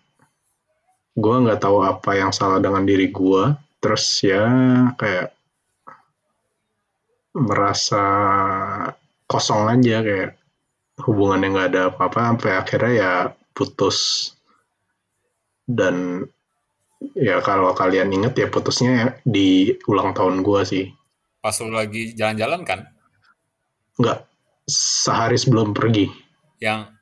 [1.12, 3.53] gue nggak tahu apa yang salah dengan diri gue.
[3.83, 4.45] Terus ya
[4.97, 5.35] kayak
[7.37, 8.05] merasa
[9.29, 10.31] kosong aja kayak
[11.05, 12.18] hubungannya nggak ada apa-apa.
[12.33, 13.12] Sampai akhirnya ya
[13.53, 14.31] putus.
[15.68, 16.25] Dan
[17.18, 20.85] ya kalau kalian inget ya putusnya di ulang tahun gue sih.
[21.42, 22.81] Pas lu lagi jalan-jalan kan?
[24.01, 24.25] nggak
[24.68, 26.09] sehari sebelum pergi
[26.62, 26.94] Yang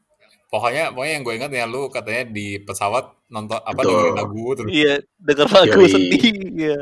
[0.48, 4.70] pokoknya pokoknya yang gue ingat ya lu katanya di pesawat nonton apa dengerin lagu terus.
[4.72, 5.92] iya denger lagu Yoi.
[5.92, 6.22] sedih
[6.56, 6.78] iya.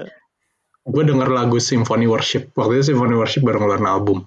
[0.88, 2.54] Gue denger lagu Symphony Worship.
[2.56, 4.18] Waktu itu Symphony Worship baru ngeluarin album.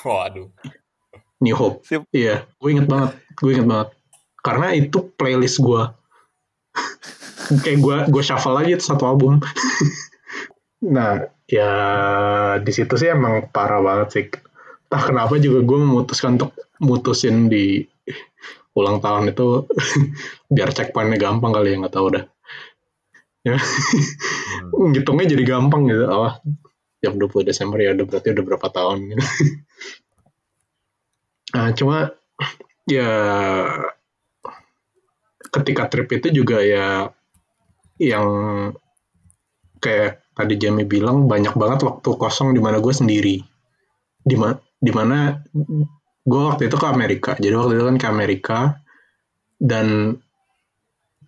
[0.00, 0.48] Waduh.
[1.44, 1.84] New Hope.
[1.84, 3.88] Sim- iya gue inget banget gue inget banget.
[4.40, 5.82] Karena itu playlist gue
[7.66, 9.42] kayak gue gue shuffle aja itu satu album.
[10.76, 11.72] Nah ya
[12.60, 14.24] di situ sih emang parah banget sih.
[14.86, 17.84] Entah kenapa juga gue memutuskan untuk mutusin di
[18.76, 19.64] ulang tahun itu
[20.54, 22.24] biar checkpointnya gampang kali ya nggak tahu dah.
[23.46, 23.56] Ya.
[23.56, 24.88] Hmm.
[24.92, 26.04] ngitungnya jadi gampang gitu.
[26.06, 26.34] Oh
[27.04, 29.22] jam 20 Desember ya udah berarti udah berapa tahun gitu.
[31.54, 31.98] nah cuma
[32.90, 33.10] ya
[35.54, 37.14] ketika trip itu juga ya
[38.02, 38.26] yang
[39.80, 43.40] kayak tadi Jamie bilang banyak banget waktu kosong di mana gue sendiri.
[44.26, 45.40] Di mana di mana
[46.26, 47.30] gue waktu itu ke Amerika.
[47.38, 48.58] Jadi waktu itu kan ke Amerika.
[49.56, 50.12] Dan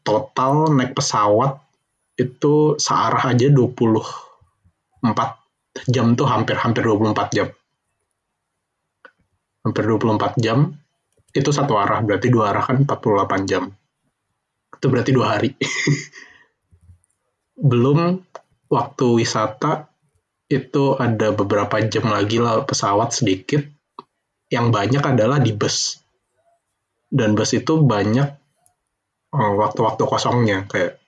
[0.05, 1.57] total naik pesawat
[2.19, 5.07] itu searah aja 24
[5.89, 7.49] jam tuh hampir hampir 24 jam.
[9.63, 10.75] Hampir 24 jam
[11.31, 12.03] itu satu arah.
[12.03, 13.71] Berarti dua arah kan 48 jam.
[14.75, 15.55] Itu berarti dua hari.
[17.71, 18.19] Belum
[18.69, 19.89] waktu wisata
[20.49, 23.78] itu ada beberapa jam lagi lah pesawat sedikit
[24.49, 26.01] yang banyak adalah di bus.
[27.09, 28.29] Dan bus itu banyak
[29.33, 30.69] eh, waktu-waktu kosongnya.
[30.69, 31.01] Kayak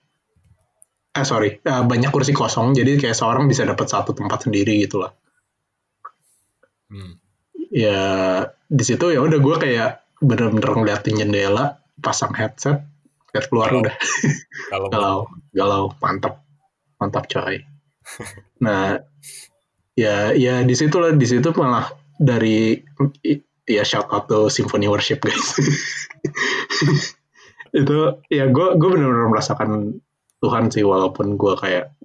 [1.10, 2.72] eh sorry eh, banyak kursi kosong.
[2.76, 5.12] Jadi kayak seorang bisa dapat satu tempat sendiri gitu lah.
[6.90, 7.22] Hmm.
[7.70, 8.02] ya
[8.66, 12.82] di situ ya udah gue kayak bener-bener ngeliatin jendela pasang headset
[13.30, 13.82] lihat keluar Galau.
[13.86, 13.96] udah.
[14.66, 15.20] Kalau galau
[15.58, 16.42] galau mantap
[16.98, 17.62] mantap coy.
[18.58, 18.98] Nah
[19.94, 22.76] ya ya di situ lah di situ malah dari
[23.64, 25.56] ya shout out to symphony worship guys.
[27.80, 30.04] Itu ya gue gue benar-benar merasakan
[30.44, 31.96] Tuhan sih walaupun gue kayak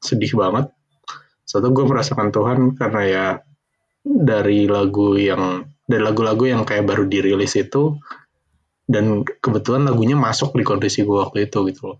[0.00, 0.72] sedih banget.
[1.44, 3.26] Satu gue merasakan Tuhan karena ya
[4.00, 8.00] dari lagu yang dari lagu-lagu yang kayak baru dirilis itu
[8.86, 11.98] dan kebetulan lagunya masuk di kondisi gue waktu itu gitu loh.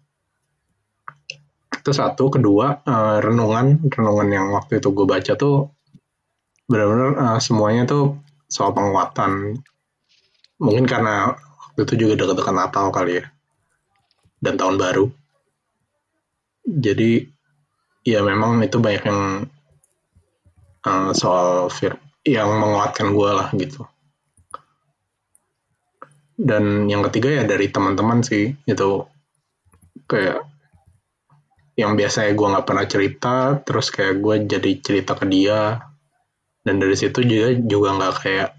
[1.76, 2.32] Itu satu.
[2.32, 5.75] Kedua eh, renungan renungan yang waktu itu gue baca tuh
[6.66, 8.18] benar-benar eh, semuanya tuh
[8.50, 9.62] soal penguatan.
[10.62, 11.34] Mungkin karena
[11.74, 13.24] waktu itu juga dekat-dekat Natal kali ya
[14.42, 15.06] dan tahun baru.
[16.66, 17.22] Jadi
[18.06, 19.22] ya memang itu banyak yang
[20.86, 21.94] eh, soal fir
[22.26, 23.86] yang menguatkan gue lah gitu.
[26.36, 28.90] Dan yang ketiga ya dari teman-teman sih itu
[30.04, 30.44] kayak
[31.76, 35.80] yang biasanya gue nggak pernah cerita terus kayak gue jadi cerita ke dia
[36.66, 38.50] dan dari situ juga juga nggak kayak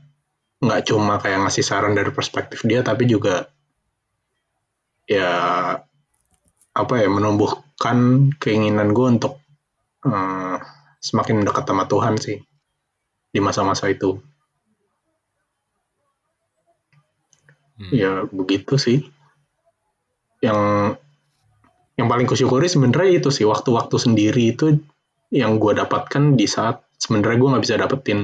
[0.63, 3.51] nggak cuma kayak ngasih saran dari perspektif dia tapi juga
[5.05, 5.31] ya
[6.71, 9.33] apa ya menumbuhkan keinginan gue untuk
[10.07, 10.57] eh,
[11.03, 12.39] semakin dekat sama Tuhan sih
[13.29, 14.17] di masa-masa itu
[17.77, 17.93] Hmm.
[17.93, 19.05] ya begitu sih
[20.41, 20.57] yang
[21.93, 24.81] yang paling kusyukuri sebenarnya itu sih waktu-waktu sendiri itu
[25.29, 28.19] yang gue dapatkan di saat sebenarnya gue nggak bisa dapetin.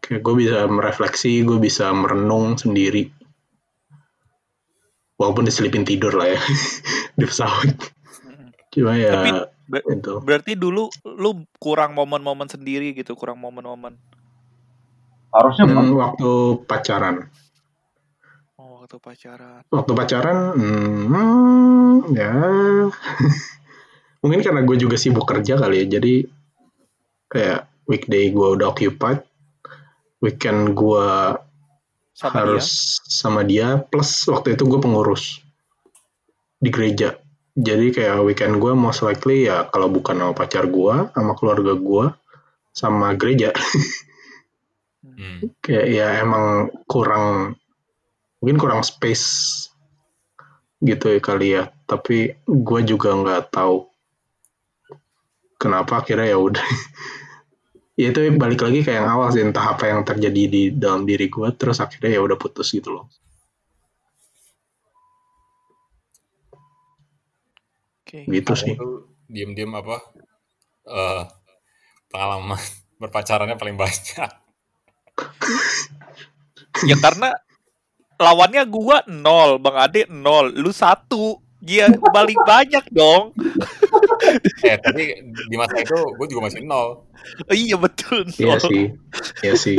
[0.00, 3.08] Kayak gue bisa merefleksi gue bisa merenung sendiri.
[5.20, 6.40] Walaupun diselipin tidur lah ya
[7.18, 7.76] di pesawat.
[8.72, 9.30] Cuma ya Tapi
[9.70, 13.94] be- itu berarti dulu lu kurang momen-momen sendiri gitu, kurang momen-momen.
[15.30, 16.30] Harusnya Hmm, waktu
[16.66, 17.30] pacaran.
[18.58, 19.62] Oh, waktu pacaran.
[19.70, 22.32] waktu pacaran hmm, ya
[24.20, 26.14] mungkin karena gue juga sibuk kerja kali ya jadi
[27.30, 29.24] kayak weekday gue udah occupied
[30.20, 31.08] weekend gue
[32.14, 35.40] Sama harus sama dia plus waktu itu gue pengurus
[36.60, 37.16] di gereja.
[37.56, 42.04] Jadi kayak weekend gue most likely ya kalau bukan sama pacar gue sama keluarga gue
[42.76, 43.50] sama gereja.
[45.02, 45.48] Hmm.
[45.64, 47.56] kayak ya emang kurang
[48.44, 49.66] mungkin kurang space
[50.84, 51.72] gitu ya kali ya.
[51.88, 53.89] Tapi gue juga nggak tahu
[55.60, 56.64] kenapa akhirnya ya udah
[58.00, 61.28] ya itu balik lagi kayak yang awal sih entah apa yang terjadi di dalam diri
[61.28, 63.06] gue terus akhirnya ya udah putus gitu loh
[68.00, 68.24] Oke.
[68.24, 68.74] gitu sih
[69.30, 70.00] diem-diem apa
[70.88, 71.22] eh
[72.10, 72.58] pengalaman
[73.00, 74.30] berpacarannya paling banyak.
[76.84, 77.32] Ya karena
[78.20, 81.40] lawannya gua nol, Bang Ade nol, lu satu.
[81.60, 83.36] Dia balik banyak dong.
[84.68, 85.12] eh tapi
[85.48, 87.04] di masa itu gue juga masih nol.
[87.44, 88.24] Oh, iya betul.
[88.40, 88.64] iya nol.
[88.64, 88.84] sih
[89.44, 89.76] iya sih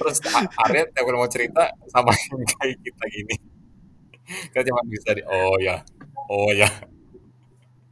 [0.00, 0.18] Terus
[0.64, 3.34] Arya tiap kali mau cerita sama yang kayak kita gini.
[4.48, 5.84] Kita cuma bisa di oh ya,
[6.32, 6.68] oh ya.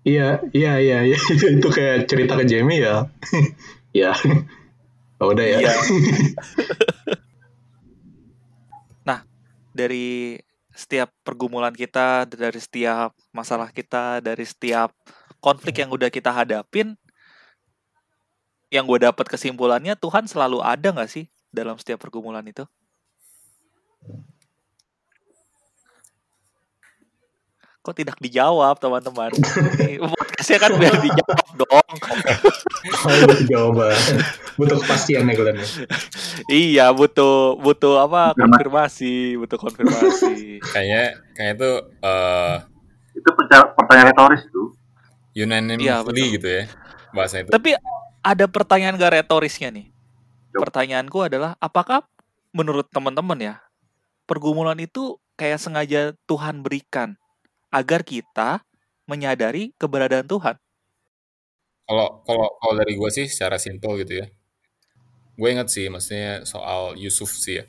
[0.01, 1.19] iya iya iya iya
[1.61, 3.05] itu kayak cerita ke Jamie ya
[3.93, 4.13] ya
[5.21, 5.73] Oh, udah ya Iya.
[9.05, 9.21] nah,
[9.77, 10.33] dari
[10.81, 14.97] setiap pergumulan kita, dari setiap masalah kita, dari setiap
[15.45, 16.97] konflik yang udah kita hadapin,
[18.73, 22.65] yang gue dapat kesimpulannya Tuhan selalu ada nggak sih dalam setiap pergumulan itu?
[27.81, 29.33] Kok tidak dijawab teman-teman?
[30.13, 31.89] Podcastnya kan biar dijawab dong.
[33.01, 33.97] Oh, butuh jawaban.
[34.55, 35.57] Butuh kepastian ya Glenn.
[36.47, 39.41] Iya butuh butuh apa Konfirmasi.
[39.41, 40.61] butuh konfirmasi.
[40.61, 42.55] Kayaknya kayak itu eh
[43.17, 44.63] itu perca- pertanyaan retoris itu.
[45.33, 46.35] unanimously Iya, betul.
[46.37, 46.65] gitu ya
[47.11, 47.49] bahasa itu.
[47.49, 47.71] Tapi
[48.21, 49.89] ada pertanyaan gak retorisnya nih.
[50.53, 52.05] Pertanyaanku adalah apakah
[52.51, 53.55] menurut teman-teman ya
[54.27, 57.17] pergumulan itu kayak sengaja Tuhan berikan
[57.71, 58.67] agar kita
[59.07, 60.57] menyadari keberadaan Tuhan.
[61.87, 64.27] Kalau kalau kalau dari gue sih secara simpel gitu ya.
[65.35, 67.65] Gue inget sih maksudnya soal Yusuf sih ya.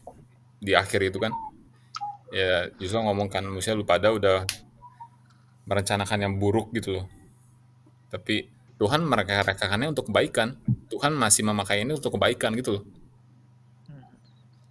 [0.62, 1.34] Di akhir itu kan.
[2.30, 4.46] Ya Yusuf ngomong kan maksudnya lu pada udah
[5.66, 7.06] merencanakan yang buruk gitu loh.
[8.14, 8.50] Tapi
[8.82, 10.58] Tuhan mereka-rekakannya untuk kebaikan.
[10.90, 12.84] Tuhan masih memakai ini untuk kebaikan gitu loh.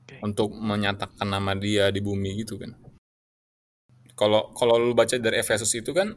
[0.03, 0.19] Oke.
[0.23, 2.75] Untuk menyatakan nama dia di bumi gitu kan.
[4.21, 6.13] Kalau kalau lu baca dari Efesus itu kan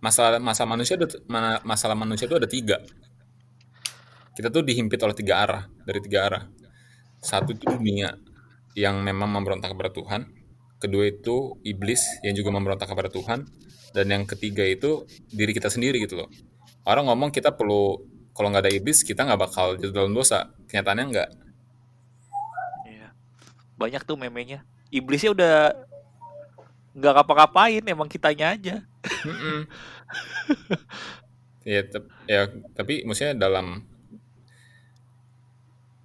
[0.00, 1.04] masalah masa manusia ada
[1.60, 2.80] masalah manusia itu ada tiga.
[4.32, 6.42] Kita tuh dihimpit oleh tiga arah dari tiga arah.
[7.20, 8.16] Satu itu dunia
[8.72, 10.32] yang memang memberontak kepada Tuhan.
[10.80, 13.44] Kedua itu iblis yang juga memberontak kepada Tuhan.
[13.92, 16.32] Dan yang ketiga itu diri kita sendiri gitu loh.
[16.88, 18.00] Orang ngomong kita perlu
[18.32, 20.56] kalau nggak ada iblis kita nggak bakal jatuh dalam dosa.
[20.72, 21.28] Kenyataannya nggak.
[22.88, 23.08] Iya.
[23.76, 24.64] Banyak tuh memenya.
[24.88, 25.54] Iblisnya udah
[26.96, 28.76] nggak ngapa-ngapain, emang kitanya aja.
[29.24, 29.64] Mm-mm.
[31.64, 33.84] ya, tep- ya tapi maksudnya dalam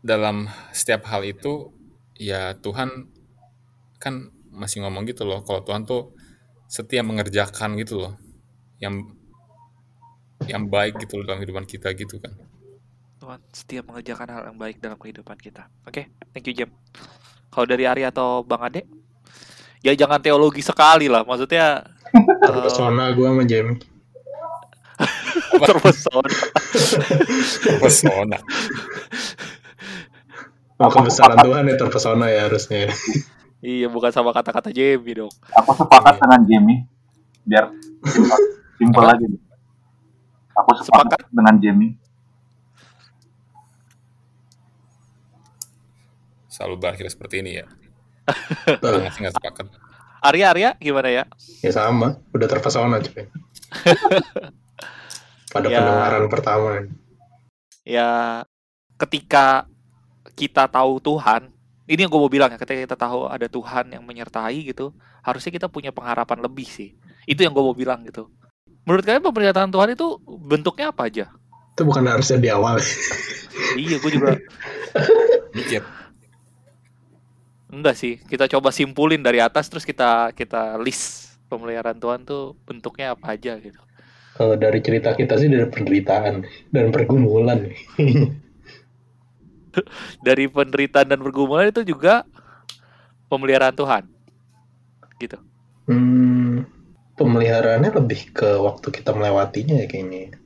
[0.05, 1.73] dalam setiap hal itu
[2.15, 3.09] ya Tuhan
[3.97, 6.13] kan masih ngomong gitu loh kalau Tuhan tuh
[6.69, 8.13] setia mengerjakan gitu loh
[8.77, 9.01] yang
[10.45, 12.37] yang baik gitu loh dalam kehidupan kita gitu kan
[13.25, 15.65] Tuhan setiap mengerjakan hal yang baik dalam kehidupan kita.
[15.87, 16.69] Oke, thank you Jam.
[17.49, 18.85] Kalau dari Ari atau Bang Ade,
[19.85, 21.21] ya jangan teologi sekali lah.
[21.21, 21.85] Maksudnya
[22.49, 23.77] eh, Pesona gue sama Jamie.
[25.67, 26.31] terpesona.
[27.83, 28.39] pesona
[30.75, 32.91] Oh, kebesaran Tuhan ya terpesona ya harusnya.
[33.63, 35.31] iya, bukan sama kata-kata Jamie dong.
[35.55, 36.83] Aku sepakat dengan Jamie.
[37.45, 37.69] biar
[38.75, 39.41] simpel, lagi nih.
[40.51, 41.95] Aku sepakat dengan Jamie.
[46.51, 47.67] Selalu berakhir seperti ini ya.
[48.81, 49.65] Nggak sepakat.
[50.25, 51.23] Arya Arya gimana ya?
[51.61, 53.29] Ya sama, udah terpesona cuy.
[55.53, 55.79] Pada Ya.
[55.79, 56.69] pendengaran pertama.
[57.85, 58.41] Ya
[58.97, 59.69] ketika
[60.33, 61.53] kita tahu Tuhan,
[61.85, 65.53] ini yang gue mau bilang ya, ketika kita tahu ada Tuhan yang menyertai gitu, harusnya
[65.53, 66.97] kita punya pengharapan lebih sih.
[67.23, 68.27] Itu yang gue mau bilang gitu.
[68.83, 70.07] Menurut kalian pemerintahan Tuhan itu
[70.41, 71.25] bentuknya apa aja?
[71.77, 72.81] Itu bukan harusnya di awal.
[73.77, 74.35] iya, gue juga
[75.55, 75.81] Mikir.
[77.71, 78.21] Enggak sih.
[78.21, 83.57] Kita coba simpulin dari atas terus kita kita list pemeliharaan Tuhan tuh bentuknya apa aja
[83.61, 83.79] gitu.
[84.35, 86.43] Kalau dari cerita kita sih dari penderitaan
[86.73, 87.71] dan pergumulan.
[90.23, 92.23] Dari penderitaan dan pergumulan itu juga
[93.27, 94.07] pemeliharaan Tuhan.
[95.19, 95.35] Gitu.
[95.91, 96.63] Hmm,
[97.19, 100.39] pemeliharaannya lebih ke waktu kita melewatinya ya kayaknya.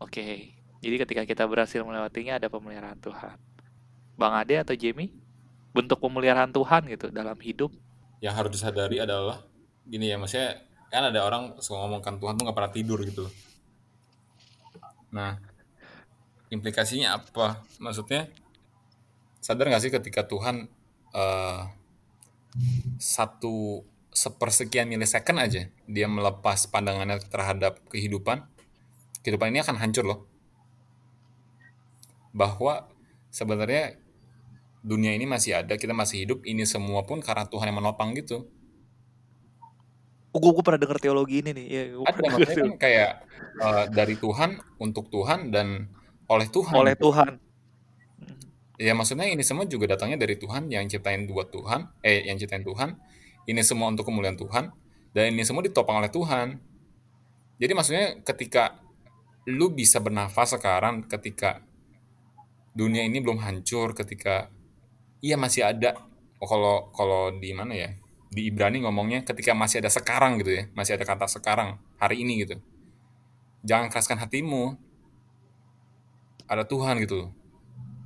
[0.00, 0.52] Oke.
[0.80, 3.36] Jadi ketika kita berhasil melewatinya ada pemeliharaan Tuhan.
[4.16, 5.12] Bang Ade atau Jamie?
[5.70, 7.70] Bentuk pemeliharaan Tuhan gitu dalam hidup.
[8.20, 9.40] Yang harus disadari adalah
[9.86, 10.60] gini ya, maksudnya
[10.90, 13.30] kan ada orang suka ngomongkan Tuhan tuh nggak pernah tidur gitu.
[15.14, 15.38] Nah,
[16.50, 17.62] implikasinya apa?
[17.78, 18.26] Maksudnya
[19.38, 20.66] sadar nggak sih ketika Tuhan
[21.14, 21.62] eh,
[22.98, 28.42] satu sepersekian milisecond aja dia melepas pandangannya terhadap kehidupan,
[29.22, 30.20] kehidupan ini akan hancur loh.
[32.34, 32.90] Bahwa
[33.30, 33.99] sebenarnya
[34.80, 38.48] dunia ini masih ada, kita masih hidup, ini semua pun karena Tuhan yang menopang gitu.
[40.30, 41.66] Oh, gue, pernah dengar teologi ini nih.
[41.66, 43.10] Ya, gua Ada pernah maksudnya denger kan kayak
[43.58, 45.90] eh, dari Tuhan untuk Tuhan dan
[46.30, 46.74] oleh Tuhan.
[46.78, 47.10] oleh gitu.
[47.10, 47.30] Tuhan.
[48.80, 52.64] Ya maksudnya ini semua juga datangnya dari Tuhan yang ciptain buat Tuhan, eh yang ciptain
[52.64, 52.96] Tuhan.
[53.44, 54.72] Ini semua untuk kemuliaan Tuhan
[55.12, 56.56] dan ini semua ditopang oleh Tuhan.
[57.60, 58.80] Jadi maksudnya ketika
[59.50, 61.60] lu bisa bernafas sekarang ketika
[62.72, 64.48] dunia ini belum hancur, ketika
[65.20, 65.96] iya masih ada
[66.40, 67.90] oh, kalau kalau di mana ya?
[68.30, 72.46] Di Ibrani ngomongnya ketika masih ada sekarang gitu ya, masih ada kata sekarang hari ini
[72.46, 72.60] gitu.
[73.66, 74.78] Jangan keraskan hatimu.
[76.50, 77.30] Ada Tuhan gitu loh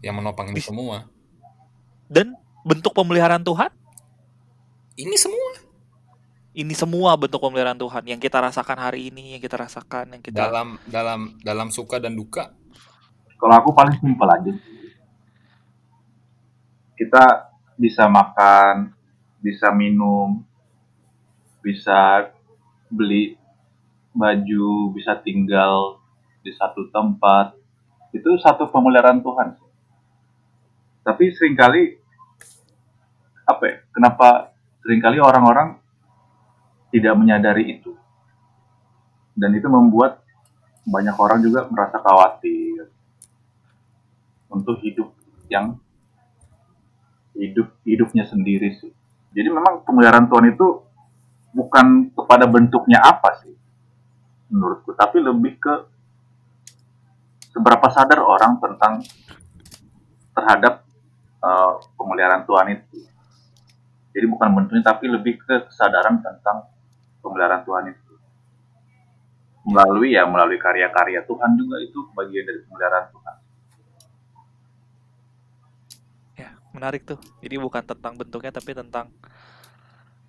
[0.05, 1.09] yang menopang ini semua.
[2.13, 3.73] Dan bentuk pemeliharaan Tuhan,
[4.95, 5.65] Ini semua
[6.55, 10.39] ini semua bentuk pemeliharaan Tuhan yang kita rasakan hari ini, yang kita rasakan, yang kita
[10.39, 12.55] dalam dalam dalam suka dan duka.
[13.43, 14.55] Kalau aku paling simpel aja.
[16.95, 18.95] Kita bisa makan,
[19.43, 20.41] bisa minum,
[21.61, 22.31] bisa
[22.87, 23.35] beli
[24.15, 25.99] baju, bisa tinggal
[26.41, 27.59] di satu tempat.
[28.15, 29.49] Itu satu pemeliharaan Tuhan.
[31.05, 31.99] Tapi sering kali
[33.45, 33.77] apa ya?
[33.93, 35.77] Kenapa sering kali orang-orang
[36.95, 37.93] tidak menyadari itu?
[39.35, 40.23] Dan itu membuat
[40.87, 42.87] banyak orang juga merasa khawatir
[44.47, 45.11] untuk hidup
[45.51, 45.75] yang
[47.35, 48.91] hidup hidupnya sendiri sih.
[49.35, 50.67] Jadi memang pemeliharaan Tuhan itu
[51.55, 53.55] bukan kepada bentuknya apa sih
[54.51, 55.75] menurutku, tapi lebih ke
[57.51, 59.03] seberapa sadar orang tentang
[60.35, 60.87] terhadap
[61.43, 62.99] eh, pemeliharaan Tuhan itu.
[64.15, 66.71] Jadi bukan bentuknya tapi lebih ke kesadaran tentang
[67.19, 68.13] pemeliharaan Tuhan itu.
[69.65, 73.37] Melalui ya melalui karya-karya Tuhan juga itu bagian dari pemeliharaan Tuhan.
[76.35, 77.19] ya menarik tuh.
[77.41, 79.07] Jadi bukan tentang bentuknya tapi tentang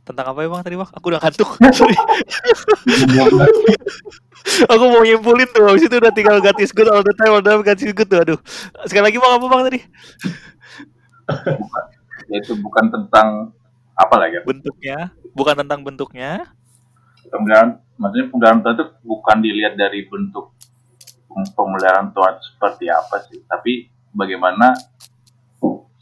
[0.06, 0.89] tentang apa ya bang tadi bang?
[0.93, 1.50] Aku udah ngantuk.
[4.72, 5.66] Aku mau nyimpulin tuh.
[5.66, 7.34] Habis itu udah tinggal is good all the time.
[7.41, 8.22] Udah is good tuh.
[8.22, 8.39] Aduh.
[8.86, 9.80] Sekali lagi bang apa bang tadi?
[12.32, 13.28] Yaitu bukan tentang
[13.98, 14.41] apa lagi ya?
[14.46, 14.98] Bentuknya.
[15.34, 16.54] Bukan tentang bentuknya.
[17.32, 17.70] pemeliharaan
[18.00, 20.54] maksudnya pemeliharaan Tuhan itu bukan dilihat dari bentuk
[21.28, 24.72] pem- pemeliharaan Tuhan seperti apa sih tapi bagaimana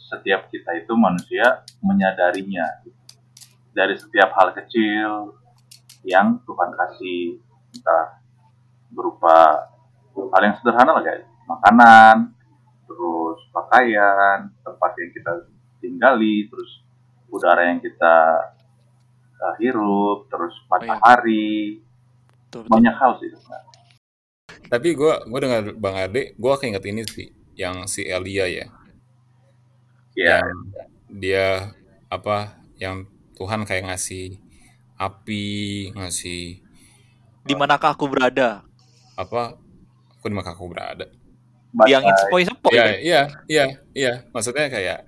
[0.09, 2.83] setiap kita itu manusia menyadarinya
[3.73, 5.37] dari setiap hal kecil
[6.03, 7.39] yang Tuhan kasih
[7.73, 8.21] entah
[8.93, 9.67] berupa
[10.13, 12.35] hal yang sederhana lah guys makanan
[12.85, 15.31] terus pakaian tempat yang kita
[15.81, 16.83] tinggali terus
[17.33, 18.15] udara yang kita
[19.41, 21.81] uh, hirup terus matahari
[22.53, 22.69] Tuh, betul.
[22.69, 23.71] banyak hal sih sebenarnya.
[24.69, 28.65] Tapi gue gue dengar Bang Ade, gue keinget ini sih, yang si Elia ya,
[30.13, 30.59] ya yang
[31.13, 31.47] dia
[32.09, 33.05] apa, yang
[33.37, 34.37] Tuhan kayak ngasih
[34.97, 36.61] api, ngasih
[37.43, 38.63] Di manakah aku berada?
[39.13, 39.57] apa,
[40.17, 41.05] aku di mana aku berada.
[41.85, 42.71] Yang badai, sepoi-sepoi.
[42.73, 42.93] Iya, kan?
[43.01, 44.13] iya, iya, iya.
[44.29, 45.05] Maksudnya kayak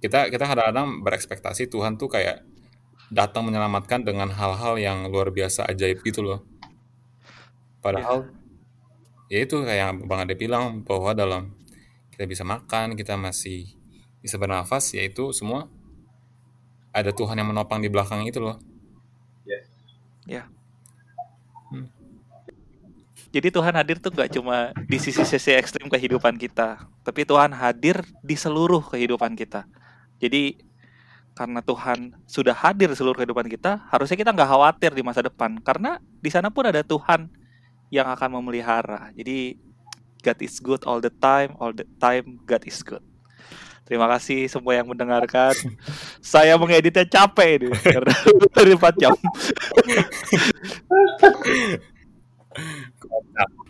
[0.00, 2.42] kita kita kadang-kadang berekspektasi Tuhan tuh kayak
[3.12, 6.40] datang menyelamatkan dengan hal-hal yang luar biasa ajaib gitu loh.
[7.84, 8.32] Padahal
[9.28, 11.52] ya itu kayak Bang Ade bilang bahwa dalam
[12.16, 13.76] kita bisa makan, kita masih
[14.22, 15.66] bisa bernafas, yaitu semua
[16.94, 18.56] ada Tuhan yang menopang di belakang itu loh.
[23.32, 28.36] Jadi Tuhan hadir tuh gak cuma di sisi-sisi ekstrim kehidupan kita, tapi Tuhan hadir di
[28.36, 29.64] seluruh kehidupan kita.
[30.20, 30.60] Jadi
[31.32, 35.56] karena Tuhan sudah hadir di seluruh kehidupan kita, harusnya kita nggak khawatir di masa depan,
[35.64, 37.32] karena di sana pun ada Tuhan
[37.88, 39.08] yang akan memelihara.
[39.16, 39.56] Jadi
[40.20, 43.00] God is good all the time, all the time God is good.
[43.92, 45.52] Terima kasih semua yang mendengarkan.
[46.24, 48.16] Saya mengeditnya capek ini karena
[48.56, 49.12] dari 4 jam.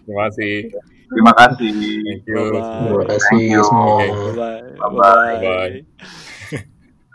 [0.07, 0.71] Terima kasih.
[1.11, 1.71] Terima kasih.
[2.07, 2.39] Thank you.
[2.39, 2.87] Bye-bye.
[2.87, 3.63] Terima kasih Thank you.
[3.67, 3.91] semua.
[3.99, 4.07] Oke.
[4.15, 4.63] Bye-bye.
[4.79, 5.35] Bye-bye.
[5.43, 6.31] Bye-bye.